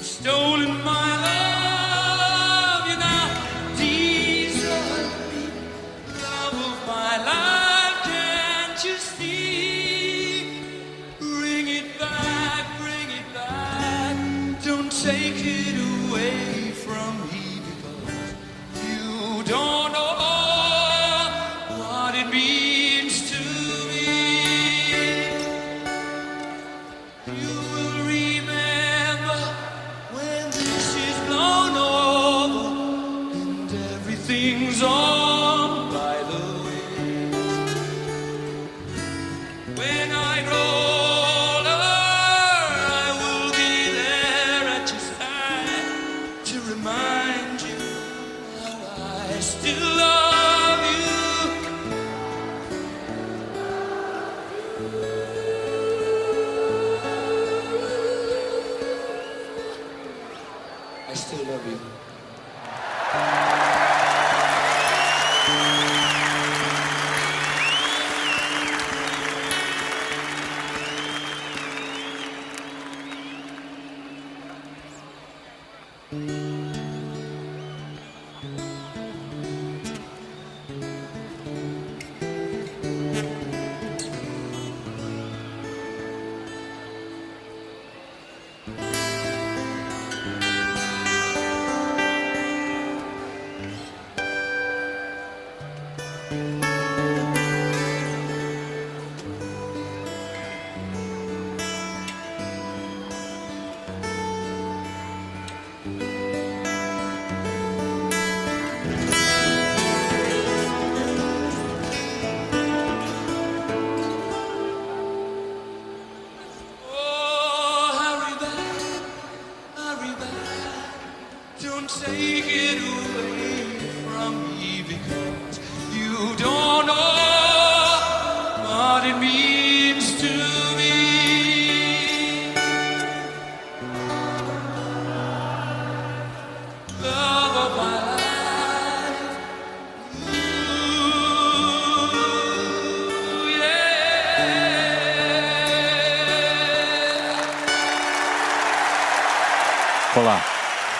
[0.01, 1.38] Stolen my love,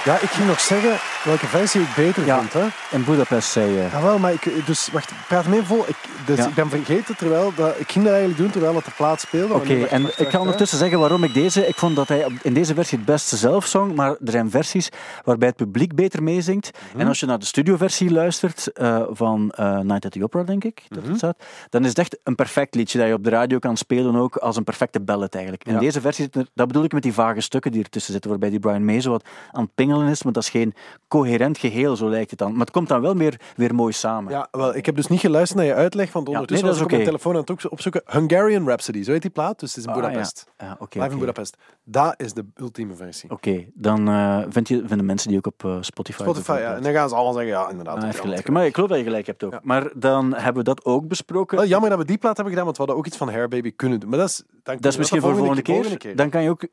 [0.10, 2.38] Ja, ik ging nog zeggen welke versie ik beter Ja.
[2.38, 2.54] vond.
[2.54, 2.66] Hè?
[2.90, 3.88] In Budapest zei je...
[3.92, 5.86] Ja, wel, maar ik, dus wacht, praat me vol.
[5.88, 5.96] Ik,
[6.26, 6.48] dus Ja.
[6.48, 9.54] ik ben vergeten terwijl dat, ik ging dat eigenlijk doen terwijl het de plaat speelde.
[9.54, 11.68] Oké, en ik ga ondertussen zeggen waarom ik deze...
[11.68, 14.90] Ik vond dat hij in deze versie het beste zelf zong, maar er zijn versies
[15.24, 16.72] waarbij het publiek beter meezingt.
[16.92, 17.00] Mhm.
[17.02, 20.64] En als je naar de studioversie luistert eh, van eh, Night at the Opera, denk
[20.64, 21.08] ik, dat Mhm.
[21.10, 21.38] het staat,
[21.70, 24.36] dan is het echt een perfect liedje dat je op de radio kan spelen ook
[24.36, 25.64] als een perfecte ballad eigenlijk.
[25.66, 25.80] In Ja.
[25.80, 28.60] deze versie, er- dat bedoel ik met die vage stukken die ertussen zitten, waarbij die
[28.60, 30.74] Brian May zo wat aan het pingelen is, maar dat is geen
[31.08, 32.52] coherent geheel, zo lijkt het dan.
[32.52, 34.32] Maar het komt dan wel meer, weer mooi samen.
[34.32, 36.92] Ja, wel, ik heb dus niet geluisterd naar je uitleg, want ondertussen nee, was ik
[36.92, 38.02] op mijn telefoon aan het op- opzoeken.
[38.06, 40.46] Hungarian Rhapsody, zo heet die plaat, dus het is in Ah, Budapest.
[40.58, 40.66] ja.
[40.66, 41.14] Ja, oké, Live oké.
[41.14, 41.58] in Budapest.
[41.84, 43.30] Dat is de ultieme versie.
[43.32, 46.22] Oké, dan eh, vind je, vinden mensen die ook op eh, Spotify.
[46.22, 46.76] Spotify, ja.
[46.76, 48.04] En dan gaan ze allemaal zeggen, ja, inderdaad.
[48.04, 48.50] Ah, gelijk.
[48.50, 49.60] Maar ik geloof dat je gelijk hebt ook.
[49.64, 51.58] Maar dan hebben we dat ook besproken.
[51.58, 53.48] Wel jammer dat we die plaat hebben gedaan, want we hadden ook iets van Hair
[53.48, 54.10] Baby kunnen doen.
[54.10, 56.16] Maar dat is, dan dat is misschien voor de volgende keer.
[56.16, 56.68] Dan kan je ook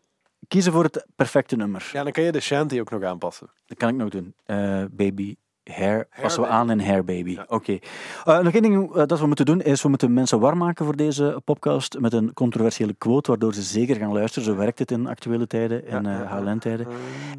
[0.49, 1.91] kiezen voor het perfecte nummer.
[1.93, 3.51] Ja, dan kan je de shanty ook nog aanpassen.
[3.67, 4.35] Dat kan ik nog doen.
[4.45, 5.37] Eh, baby
[5.73, 7.39] Hair, passen we aan in Hair Baby.
[7.49, 7.79] Oké.
[8.25, 10.85] Eh, nog één ding eh, dat we moeten doen, is we moeten mensen warm maken
[10.85, 14.49] voor deze podcast met een controversiële quote, waardoor ze zeker gaan luisteren.
[14.49, 16.87] Zo werkt het in actuele tijden, in eh HLN-tijden.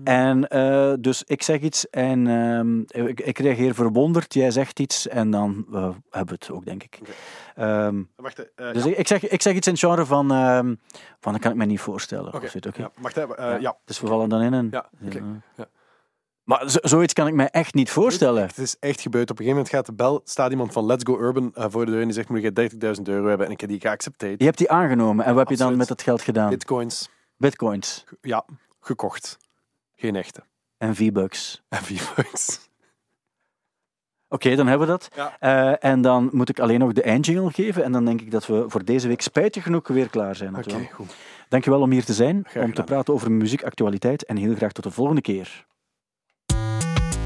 [0.03, 5.07] En eh, dus ik zeg iets en ehm, ik, ik reageer verwonderd, jij zegt iets
[5.07, 6.99] en dan hebben we het ook, denk ik.
[7.55, 8.95] Ehm, Wacht, eh, dus ja.
[8.95, 10.75] ik, zeg, ik zeg iets in het genre van, ehm,
[11.19, 12.34] van dat kan ik me niet voorstellen.
[12.34, 12.89] Oké, oké?
[13.38, 13.75] ja, ja.
[13.86, 14.67] Dus we vallen dan in een...
[14.71, 15.23] Ja, oké.
[16.47, 18.41] Maar zo- zoiets kan ik mij echt niet voorstellen.
[18.47, 19.29] Het is echt gebeurd.
[19.31, 21.85] Op een gegeven moment gaat de bel, staat iemand van Let's Go Urban eh, voor
[21.85, 23.45] de deur en die zegt, moet je 30.000 euro hebben?
[23.45, 24.39] En ik heb die geaccepteerd.
[24.39, 26.49] Je hebt die aangenomen en wat heb je dan met dat geld gedaan?
[26.49, 28.45] Bitcoins, Bitcoins ja,
[28.79, 29.37] gekocht.
[29.95, 30.41] Geen echte.
[30.77, 31.63] en V-Bucks.
[31.69, 32.59] En V-Bucks.
[34.35, 35.09] Oké, dan hebben we dat.
[35.15, 35.37] Ja.
[35.39, 37.83] Eh, en dan moet ik alleen nog de eindjingle geven.
[37.83, 40.49] En dan denk ik dat we voor deze week spijtig genoeg weer klaar zijn.
[40.49, 40.91] Oké, natuurlijk.
[40.91, 41.15] goed.
[41.49, 42.85] Dankjewel om hier te zijn, Graag om te gedaan.
[42.85, 44.25] praten over muziekactualiteit.
[44.25, 45.65] En heel graag tot de volgende keer.